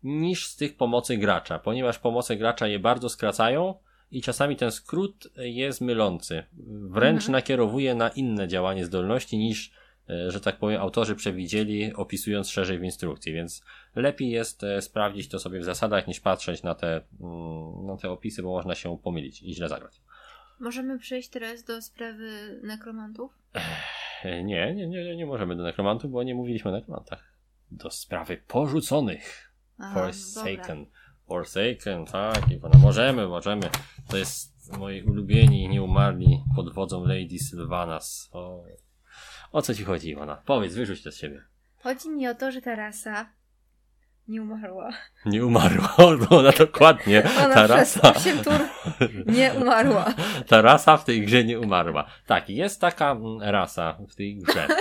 [0.04, 3.76] niż z tych pomocy gracza, ponieważ pomoce gracza je bardzo skracają
[4.12, 6.44] i czasami ten skrót jest mylący.
[6.90, 7.32] Wręcz Mhm.
[7.32, 9.72] nakierowuje na inne działanie zdolności niż,
[10.10, 13.64] e, że tak powiem, autorzy przewidzieli, opisując szerzej w instrukcji, więc
[13.96, 18.10] lepiej jest e, sprawdzić to sobie w zasadach, niż patrzeć na te, mm, na te
[18.10, 20.02] opisy, bo można się pomylić i źle zagrać.
[20.60, 23.32] Możemy przejść teraz do sprawy nekromantów?
[24.24, 27.34] E, Nie, nie, nie, nie możemy do nekromantów, bo nie mówiliśmy o nekromantach.
[27.72, 29.52] Do sprawy porzuconych.
[29.80, 30.86] Aha, Forsaken.
[31.32, 32.80] Forsaken, tak, Iwona.
[32.80, 33.70] Możemy, możemy.
[34.08, 38.30] To jest moi ulubieni, nieumarli pod wodzą Lady Sylvanas.
[38.34, 38.64] O,
[39.52, 40.36] o co ci chodzi, Iwona?
[40.46, 41.44] Powiedz, wyrzuć to z siebie.
[41.84, 43.30] Chodzi mi o to, że ta rasa
[44.28, 44.90] nie umarła.
[45.26, 45.96] Nie umarła,
[46.30, 48.60] bo ona dokładnie, Ona ta przez rasa, 8 tur
[49.26, 50.14] nie umarła.
[50.48, 52.10] ta rasa w tej grze nie umarła.
[52.26, 54.68] Tak, jest taka mm, rasa w tej grze.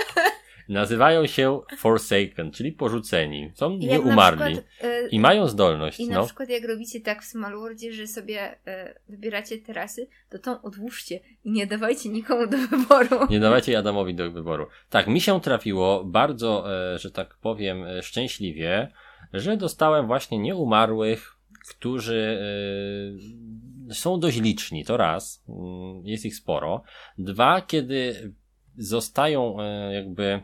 [0.69, 3.51] Nazywają się Forsaken, czyli porzuceni.
[3.55, 4.53] Są I nieumarli.
[4.53, 6.25] przykład, y, I mają zdolność, I na no.
[6.25, 11.51] przykład jak robicie tak w Smallworldzie, że sobie e, wybieracie terasy, to tą odłóżcie i
[11.51, 13.27] nie dawajcie nikomu do wyboru.
[13.29, 14.67] Nie dawajcie Adamowi do wyboru.
[14.89, 18.91] Tak, mi się trafiło bardzo, e, że tak powiem, szczęśliwie,
[19.33, 21.35] że dostałem właśnie nieumarłych,
[21.69, 22.41] którzy
[23.93, 24.85] są dość liczni.
[24.85, 26.83] To raz, mm, jest ich sporo.
[27.17, 28.31] Dwa, kiedy
[28.77, 29.57] zostają
[29.91, 30.41] jakby,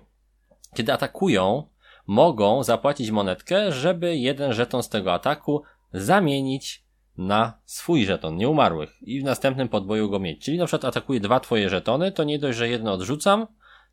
[0.76, 1.64] kiedy atakują,
[2.08, 5.64] mogą zapłacić monetkę, żeby jeden żeton z tego ataku
[5.94, 6.84] zamienić
[7.18, 10.46] na swój żeton nieumarłych i w następnym podboju go mieć.
[10.46, 13.48] Czyli na przykład atakuje dwa twoje żetony, to nie dość, że jedno odrzucam,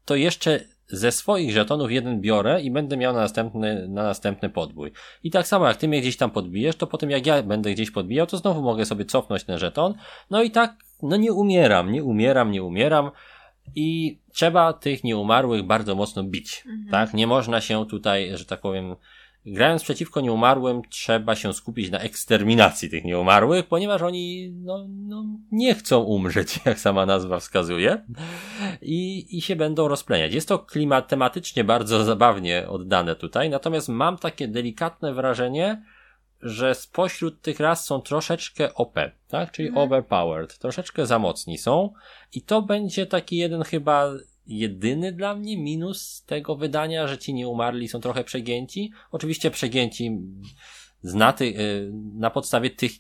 [0.04, 4.92] to jeszcze ze swoich żetonów jeden biorę i będę miał na następny, na następny podbój.
[5.22, 7.90] I tak samo jak ty mnie gdzieś tam podbijesz, to potem jak ja będę gdzieś
[7.90, 9.94] podbijał, to znowu mogę sobie cofnąć ten żeton.
[10.30, 13.10] No i tak, no nie umieram, nie umieram, nie umieram.
[13.74, 16.62] I trzeba tych nieumarłych bardzo mocno bić.
[16.66, 16.90] Mhm.
[16.90, 17.14] Tak?
[17.14, 18.96] Nie można się tutaj, że tak powiem,
[19.46, 25.74] grając przeciwko nieumarłym, trzeba się skupić na eksterminacji tych nieumarłych, ponieważ oni no, no, nie
[25.74, 28.04] chcą umrzeć, jak sama nazwa wskazuje,
[28.82, 30.34] i, i się będą rozpleniać.
[30.34, 35.82] Jest to klimat tematycznie bardzo zabawnie oddane tutaj, natomiast mam takie delikatne wrażenie,
[36.44, 38.94] że spośród tych ras są troszeczkę OP,
[39.28, 39.52] tak?
[39.52, 39.86] Czyli Mhm.
[39.86, 41.92] overpowered, troszeczkę za mocni są
[42.32, 44.12] i to będzie taki jeden chyba
[44.46, 48.92] jedyny dla mnie minus tego wydania, że ci nieumarli są trochę przegięci.
[49.10, 50.18] Oczywiście przegięci
[51.02, 52.92] zna ty, y, na podstawie tych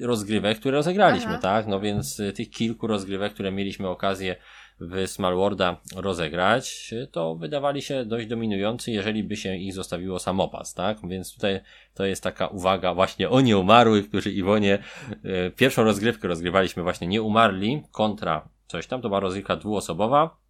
[0.00, 1.38] rozgrywek, które rozegraliśmy, Aha.
[1.42, 1.66] tak?
[1.66, 4.36] No więc y, tych kilku rozgrywek, które mieliśmy okazję
[4.80, 11.08] w Smallworlda rozegrać, to wydawali się dość dominujący, jeżeli by się ich zostawiło samopas, tak?
[11.08, 11.60] Więc tutaj
[11.94, 14.78] to jest taka uwaga właśnie o nieumarłych, którzy Iwonie
[15.24, 20.40] y, pierwszą rozgrywkę rozgrywaliśmy właśnie nieumarli kontra coś tam, to była rozgrywka dwuosobowa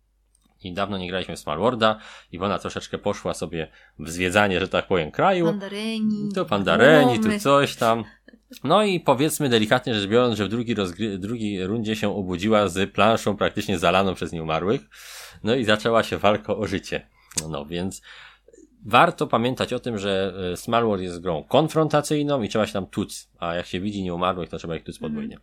[0.63, 1.99] i dawno nie graliśmy w Smallworlda.
[2.33, 5.47] Iwona troszeczkę poszła sobie w zwiedzanie, że tak powiem, kraju.
[5.47, 6.33] Pandareni.
[6.35, 8.05] Tu pandareni, tu coś tam.
[8.65, 12.93] No i powiedzmy delikatnie rzecz biorąc, że w drugiej, rozgry- drugiej rundzie się obudziła z
[12.93, 14.81] planszą praktycznie zalaną przez nieumarłych.
[15.45, 17.07] No i zaczęła się walka o życie.
[17.49, 18.03] No więc
[18.87, 22.87] warto pamiętać o tym, że e, Small World jest grą konfrontacyjną i trzeba się tam
[22.87, 25.39] tuc, a jak się widzi nieumarłych, to trzeba ich tuc podwójnie.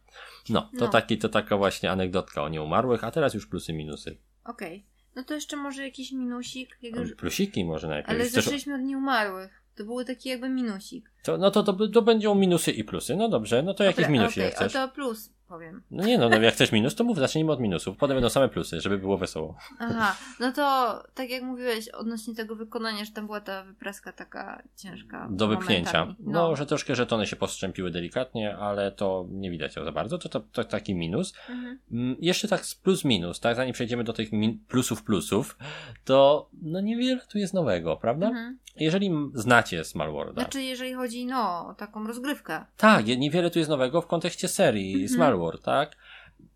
[0.50, 0.88] No, to, No.
[0.88, 4.18] Taki, to taka właśnie anegdotka o nieumarłych, a teraz już plusy, minusy.
[4.46, 4.86] Okej.
[5.16, 7.16] No to jeszcze może jakiś minusik, jak już...
[7.16, 8.10] Plusiki może najpierw.
[8.10, 9.64] Ale zaczęliśmy od nieumarłych.
[9.78, 11.12] To był taki jakby minusik.
[11.24, 13.16] to, no to, to, to będą minusy i plusy.
[13.16, 14.76] No dobrze, no to jakiś minus okej, jak chcesz.
[14.76, 15.82] O to plus powiem.
[15.92, 17.98] No nie no, no jak chcesz minus, to mów, zacznijmy od minusów.
[17.98, 19.58] Potem będą same plusy, żeby było wesoło.
[19.80, 24.64] Aha, no to tak jak mówiłeś odnośnie tego wykonania, że tam była ta wypraska taka
[24.76, 25.28] ciężka.
[25.32, 26.00] Do wypchnięcia.
[26.00, 26.32] momentami.
[26.34, 30.18] No, że troszkę żetony się postrzępiły delikatnie, ale to nie widać za bardzo.
[30.18, 31.34] To, to, to taki minus.
[31.50, 31.80] Mhm.
[31.92, 33.56] Mm, Jeszcze tak z plus minus, tak?
[33.56, 34.30] Zanim przejdziemy do tych
[34.68, 35.58] plusów plusów,
[36.06, 38.28] to no niewiele tu jest nowego, prawda?
[38.28, 38.58] Mhm.
[38.80, 40.42] Jeżeli znacie Small Worlda.
[40.42, 42.66] Znaczy, jeżeli chodzi no, o taką rozgrywkę.
[42.78, 45.10] Tak, niewiele tu jest nowego w kontekście serii Mhm.
[45.10, 45.96] Small World, tak?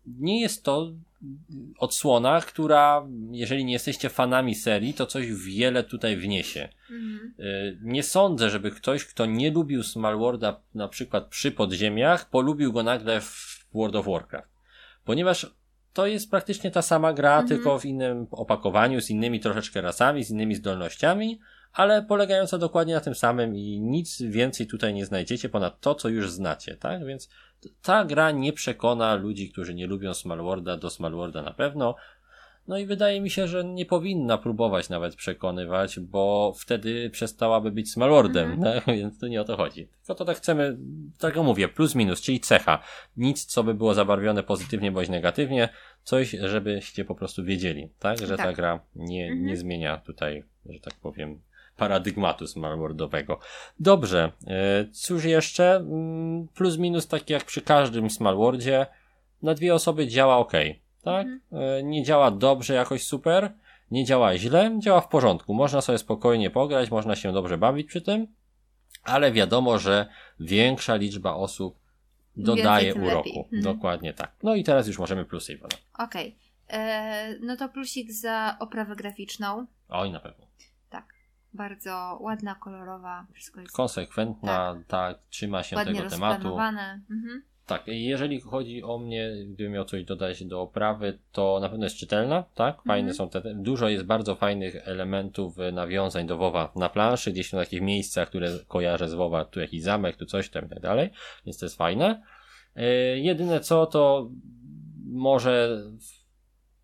[0.06, 0.92] Nie jest to
[1.78, 6.68] odsłona, która, jeżeli nie jesteście fanami serii, to coś wiele tutaj wniesie.
[6.90, 7.34] Mhm.
[7.40, 12.72] Y, Nie sądzę, żeby ktoś, kto nie lubił Small Worlda na przykład przy podziemiach, polubił
[12.72, 14.48] go nagle w World of Warcraft.
[15.04, 15.54] Ponieważ
[15.92, 17.48] to jest praktycznie ta sama gra, Mhm.
[17.48, 21.40] tylko w innym opakowaniu, z innymi troszeczkę rasami, z innymi zdolnościami,
[21.72, 26.08] ale polegająca dokładnie na tym samym i nic więcej tutaj nie znajdziecie ponad to, co
[26.08, 27.06] już znacie, tak?
[27.06, 27.28] Więc
[27.82, 31.94] ta gra nie przekona ludzi, którzy nie lubią Small Worlda do Small Worlda na pewno.
[32.68, 37.92] No i wydaje mi się, że nie powinna próbować nawet przekonywać, bo wtedy przestałaby być
[37.92, 38.80] Smallordem, Mhm.
[38.86, 39.88] no, więc tu nie o to chodzi.
[39.98, 40.76] Tylko to tak chcemy,
[41.18, 42.82] tak jak mówię, plus minus, czyli cecha.
[43.16, 45.68] Nic, co by było zabarwione pozytywnie bądź negatywnie,
[46.04, 48.18] coś, żebyście po prostu wiedzieli, tak?
[48.18, 48.56] Że ta Tak.
[48.56, 49.46] gra nie, Mhm.
[49.46, 51.40] nie zmienia tutaj, że tak powiem,
[51.82, 53.38] paradygmatu Smallwordowego.
[53.80, 55.76] Dobrze, e, cóż jeszcze?
[55.76, 58.86] Mm, Plus minus, tak jak przy każdym Smallwordzie,
[59.42, 60.52] na dwie osoby działa ok,
[61.02, 61.26] tak?
[61.52, 63.52] E, Nie działa dobrze, jakoś super,
[63.90, 65.54] nie działa źle, działa w porządku.
[65.54, 68.26] Można sobie spokojnie pograć, można się dobrze bawić przy tym,
[69.02, 70.06] ale wiadomo, że
[70.40, 71.78] większa liczba osób
[72.36, 73.40] dodaje uroku.
[73.52, 73.62] Mhm.
[73.62, 74.32] Dokładnie tak.
[74.42, 75.74] No i teraz już możemy plusy Iwona.
[75.98, 76.36] Okej.
[76.70, 79.66] E, No to plusik za oprawę graficzną.
[79.88, 80.46] Oj, na pewno.
[81.54, 86.58] Bardzo ładna, kolorowa, wszystko jest Konsekwentna, tak, trzyma się tego tematu.
[87.10, 87.42] Mhm.
[87.66, 91.96] Tak, jeżeli chodzi o mnie, gdybym miał coś dodać do oprawy, to na pewno jest
[91.96, 92.82] czytelna, tak?
[92.82, 93.14] Fajne Mhm.
[93.14, 97.50] są te, dużo jest bardzo fajnych elementów, e, nawiązań do WoWa na planszy, gdzieś w
[97.50, 101.10] takich miejscach, które kojarzę z WoWa, tu jakiś zamek, tu coś tam i tak dalej,
[101.46, 102.22] więc to jest fajne.
[102.76, 102.84] E,
[103.18, 104.30] jedyne co, to
[105.06, 105.82] może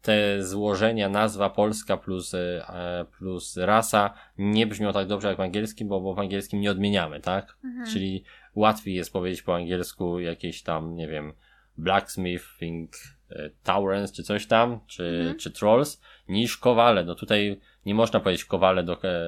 [0.08, 5.88] te złożenia, nazwa polska plus, e, plus rasa nie brzmią tak dobrze jak w angielskim,
[5.88, 7.56] bo, bo w angielskim nie odmieniamy, tak?
[7.64, 7.86] Mhm.
[7.92, 11.32] Czyli łatwiej jest powiedzieć po angielsku jakieś tam, nie wiem,
[11.78, 12.90] blacksmithing,
[13.30, 15.38] e, taurens czy coś tam, czy, Mhm.
[15.38, 17.04] czy trolls, niż kowale.
[17.04, 19.26] No tutaj nie można powiedzieć kowale do, e,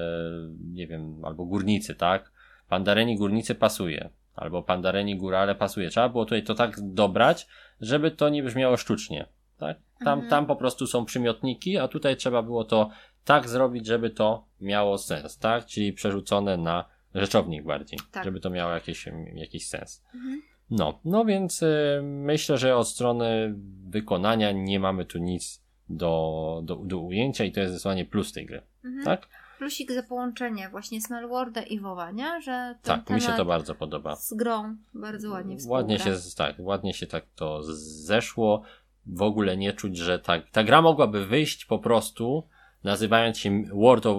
[0.73, 2.31] nie wiem, albo górnicy, tak?
[2.69, 5.89] Pandareni górnicy pasuje, albo pandareni górale pasuje.
[5.89, 7.47] Trzeba było tutaj to tak dobrać,
[7.81, 9.25] żeby to nie brzmiało sztucznie,
[9.61, 9.77] tak?
[10.05, 10.29] Tam, Mhm.
[10.29, 12.89] tam po prostu są przymiotniki, a tutaj trzeba było to
[13.25, 15.65] tak zrobić, żeby to miało sens, tak?
[15.65, 16.85] Czyli przerzucone na
[17.15, 18.23] rzeczownik bardziej, Tak.
[18.23, 20.03] żeby to miało jakiś, jakiś sens.
[20.15, 20.41] Mhm.
[20.69, 23.55] No, no więc y, myślę, że od strony
[23.89, 28.45] wykonania nie mamy tu nic do, do, do ujęcia i to jest zdecydowanie plus tej
[28.45, 29.05] gry, Mhm.
[29.05, 29.27] tak?
[29.57, 32.41] Plusik za połączenie właśnie Smallworda i WoWa, nie?
[32.41, 34.15] Że ten Tak, mi się to bardzo podoba.
[34.15, 36.19] z grą bardzo ładnie Ładnie współgra.
[36.21, 38.61] się, tak, ładnie się tak to zeszło.
[39.05, 42.47] W ogóle nie czuć, że tak, ta gra mogłaby wyjść po prostu,
[42.83, 44.17] nazywając się World of,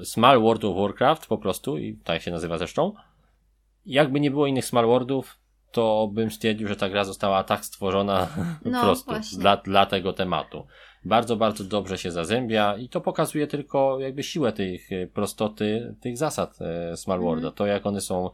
[0.00, 2.92] e, Small World of Warcraft po prostu, i tak się nazywa zresztą.
[3.86, 5.38] Jakby nie było innych Small Worldów,
[5.72, 8.28] to bym stwierdził, że ta gra została tak stworzona
[8.64, 9.38] No, po prostu właśnie.
[9.38, 10.66] dla, dla tego tematu.
[11.04, 16.18] Bardzo, bardzo dobrze się zazębia i to pokazuje tylko jakby siłę tych e, prostoty, tych
[16.18, 17.30] zasad e, Small Mhm.
[17.34, 17.50] Worlda.
[17.50, 18.30] To jak one są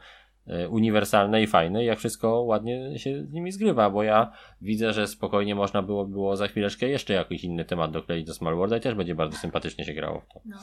[0.71, 5.55] uniwersalne i fajne, jak wszystko ładnie się z nimi zgrywa, bo ja widzę, że spokojnie
[5.55, 8.95] można było, było za chwileczkę jeszcze jakiś inny temat dokleić do Small Worlda i też
[8.95, 10.41] będzie bardzo sympatycznie się grało w to.
[10.45, 10.57] No.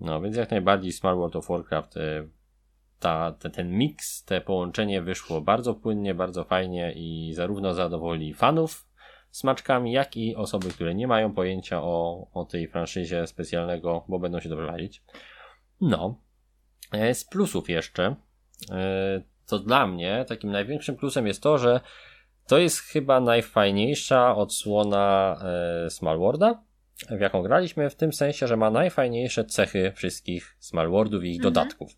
[0.00, 2.28] No, więc jak najbardziej Small World of Warcraft e,
[2.98, 8.88] ta, te, ten miks, te połączenie wyszło bardzo płynnie, bardzo fajnie i zarówno zadowoli fanów
[9.30, 14.40] smaczkami, jak i osoby, które nie mają pojęcia o, o tej franszyzie specjalnego, bo będą
[14.40, 15.02] się dobrze bawić.
[15.80, 16.20] No.
[16.92, 18.16] E, Z plusów jeszcze, e,
[19.46, 21.80] to dla mnie takim największym plusem jest to, że
[22.46, 25.38] to jest chyba najfajniejsza odsłona
[25.86, 26.62] e, Smallworda,
[27.10, 31.54] w jaką graliśmy, w tym sensie, że ma najfajniejsze cechy wszystkich Smallwordów i ich Mhm.
[31.54, 31.90] dodatków.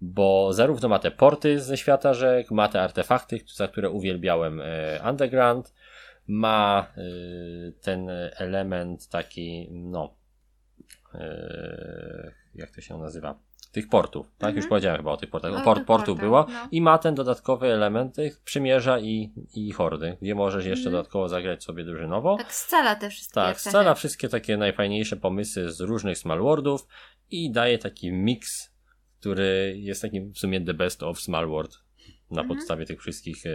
[0.00, 5.00] Bo zarówno ma te porty ze świata rzek, ma te artefakty, za które uwielbiałem e,
[5.10, 5.74] Underground,
[6.26, 7.02] ma e,
[7.82, 10.14] ten element taki, no,
[11.14, 13.38] e, jak to się nazywa?
[13.72, 14.48] Tych portów, tak?
[14.48, 14.56] Mhm.
[14.56, 15.52] Już powiedziałem chyba o tych portach.
[15.52, 16.68] O Port, tych portów portach, było no.
[16.70, 20.92] i ma ten dodatkowy element tych przymierza i, i hordy, gdzie możesz jeszcze Mhm.
[20.92, 22.36] dodatkowo zagrać sobie drużynowo.
[22.36, 26.86] Tak scala te wszystkie Tak, scala wszystkie takie najfajniejsze pomysły z różnych Smallworldów
[27.30, 28.74] i daje taki miks,
[29.20, 31.78] który jest takim w sumie the best of Smallworld
[32.30, 32.48] na Mhm.
[32.58, 33.50] podstawie tych wszystkich e,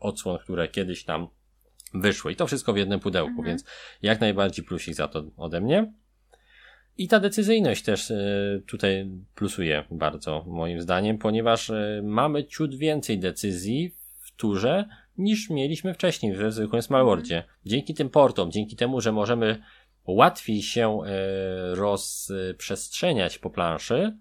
[0.00, 1.28] odsłon, które kiedyś tam
[1.94, 2.32] wyszły.
[2.32, 3.48] I to wszystko w jednym pudełku, Mhm.
[3.48, 3.64] więc
[4.02, 5.92] jak najbardziej plusik za to ode mnie.
[7.00, 8.16] I ta decyzyjność też e,
[8.66, 14.84] tutaj plusuje bardzo, moim zdaniem, ponieważ e, mamy ciut więcej decyzji w turze
[15.18, 17.44] niż mieliśmy wcześniej w zwykłym Smallworldzie.
[17.66, 19.62] Dzięki tym portom, dzięki temu, że możemy
[20.06, 24.16] łatwiej się e, rozprzestrzeniać po planszy,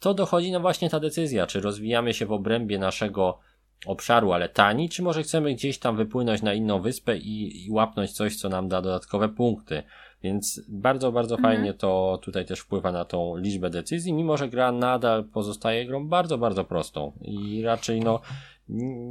[0.00, 3.38] to dochodzi nam właśnie ta decyzja, czy rozwijamy się w obrębie naszego
[3.86, 8.12] obszaru, ale tani, czy może chcemy gdzieś tam wypłynąć na inną wyspę i, i łapnąć
[8.12, 9.82] coś, co nam da dodatkowe punkty.
[10.24, 11.54] Więc bardzo, bardzo Mhm.
[11.56, 16.08] fajnie to tutaj też wpływa na tą liczbę decyzji, mimo że gra nadal pozostaje grą
[16.08, 17.12] bardzo, bardzo prostą.
[17.20, 18.20] I raczej no,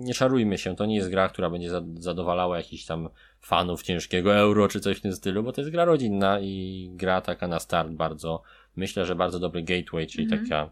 [0.04, 3.10] nie szarujmy się, to nie jest gra, która będzie za- zadowalała jakichś tam
[3.42, 7.22] fanów ciężkiego euro czy coś w tym stylu, bo to jest gra rodzinna i gra
[7.22, 8.42] taka na start bardzo,
[8.76, 10.44] myślę, że bardzo dobry gateway, czyli Mhm.
[10.44, 10.70] taka,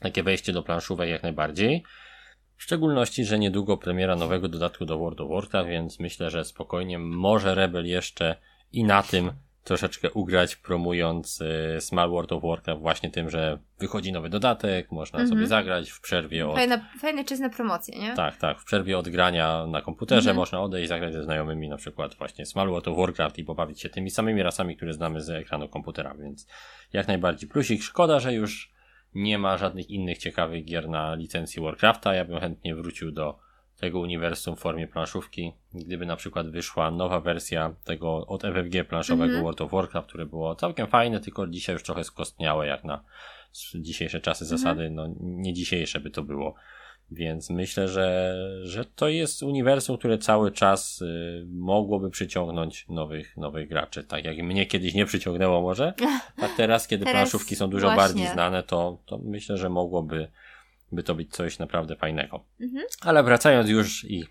[0.00, 1.82] takie wejście do planszówek jak najbardziej.
[2.56, 6.98] W szczególności, że niedługo premiera nowego dodatku do World of Warcraft, więc myślę, że spokojnie
[6.98, 8.36] może Rebel jeszcze
[8.72, 9.32] i na tym
[9.64, 15.18] troszeczkę ugrać, promując y, Small World of Warcraft właśnie tym, że wychodzi nowy dodatek, można
[15.18, 15.28] Mhm.
[15.28, 16.56] sobie zagrać w przerwie od...
[16.56, 18.14] Fajna, fajny czas na promocję, nie?
[18.14, 20.36] Tak, tak, w przerwie od grania na komputerze Mhm.
[20.36, 23.88] można odejść, zagrać ze znajomymi na przykład właśnie Small World of Warcraft i pobawić się
[23.88, 26.46] tymi samymi rasami, które znamy z ekranu komputera, więc
[26.92, 27.82] jak najbardziej plusik.
[27.82, 28.72] Szkoda, że już
[29.14, 32.14] nie ma żadnych innych ciekawych gier na licencji Warcrafta.
[32.14, 33.38] Ja bym chętnie wrócił do
[33.80, 35.52] tego uniwersum w formie planszówki.
[35.74, 39.42] Gdyby na przykład wyszła nowa wersja tego od FFG planszowego Mhm.
[39.42, 43.04] World of Warcraft, które było całkiem fajne, tylko dzisiaj już trochę skostniałe jak na
[43.74, 44.58] dzisiejsze czasy Mhm.
[44.58, 46.54] zasady, no nie dzisiejsze by to było.
[47.12, 53.68] Więc myślę, że, że to jest uniwersum, które cały czas y, mogłoby przyciągnąć nowych, nowych
[53.68, 54.04] graczy.
[54.04, 55.92] Tak jak mnie kiedyś nie przyciągnęło może,
[56.42, 58.02] a teraz, kiedy Teraz planszówki są dużo właśnie.
[58.02, 60.28] bardziej znane, to, to myślę, że mogłoby
[60.92, 62.44] by to być coś naprawdę fajnego.
[62.60, 62.84] Mhm.
[63.00, 64.24] Ale wracając już i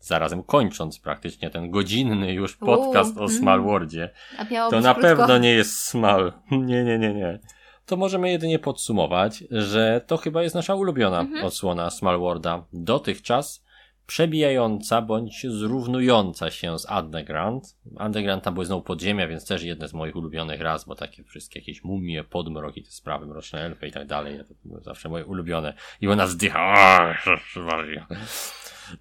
[0.00, 3.38] zarazem kończąc praktycznie ten godzinny już Uuu, podcast o mhm.
[3.40, 5.08] Small Worldzie, A miało to na krótko.
[5.08, 6.32] pewno nie jest Small.
[6.50, 7.38] Nie, nie, nie, nie.
[7.86, 11.44] To możemy jedynie podsumować, że to chyba jest nasza ulubiona Mhm.
[11.44, 12.64] odsłona Small Worlda.
[12.72, 13.64] Dotychczas
[14.06, 17.76] przebijająca bądź zrównująca się z Underground.
[18.00, 21.60] Underground tam były znowu podziemia, więc też jedne z moich ulubionych raz, bo takie wszystkie
[21.60, 24.38] jakieś mumie, podmroki, te sprawy, mroczne elfy i tak dalej.
[24.38, 25.74] To były zawsze moje ulubione.
[26.00, 27.14] I ona zdycha.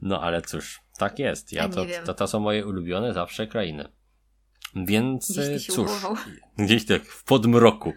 [0.02, 1.54] No ale cóż, tak jest.
[1.54, 3.90] Ja to, to, to są moje ulubione zawsze krainy.
[4.76, 6.16] Więc Gdzieś e, cóż, ułował.
[6.58, 7.94] gdzieś tak w podmroku.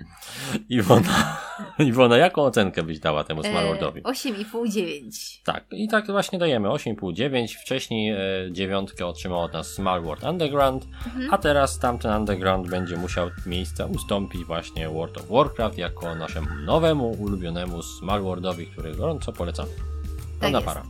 [0.69, 1.37] Iwona,
[1.79, 4.01] Iwona, jaką ocenkę byś dała temu Smallworldowi?
[4.01, 5.41] E, 8,5, 9.
[5.45, 7.55] Tak, i tak właśnie dajemy 8,5-9.
[7.63, 8.19] Wcześniej e,
[8.53, 11.35] dziewiątkę otrzymał od nas Small World Underground, Mhm.
[11.35, 17.11] a teraz tamten Underground będzie musiał miejsca ustąpić właśnie World of Warcraft jako naszemu nowemu,
[17.11, 19.69] ulubionemu Small Worldowi, który gorąco polecamy.
[19.71, 20.67] Tak Prawda jest.
[20.69, 20.83] para?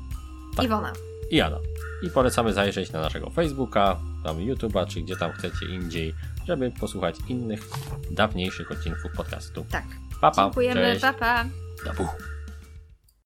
[0.56, 0.64] Tak.
[0.64, 0.92] Iwona.
[1.30, 1.58] I Ada.
[2.04, 6.14] I polecamy zajrzeć na naszego Facebooka, tam YouTube'a, czy gdzie tam chcecie indziej,
[6.46, 7.60] żeby posłuchać innych,
[8.10, 9.66] dawniejszych odcinków podcastu.
[9.70, 9.84] Tak.
[10.20, 11.00] Papa, Dziękujemy, cześć.
[11.00, 11.44] papa.
[11.84, 12.33] Pa.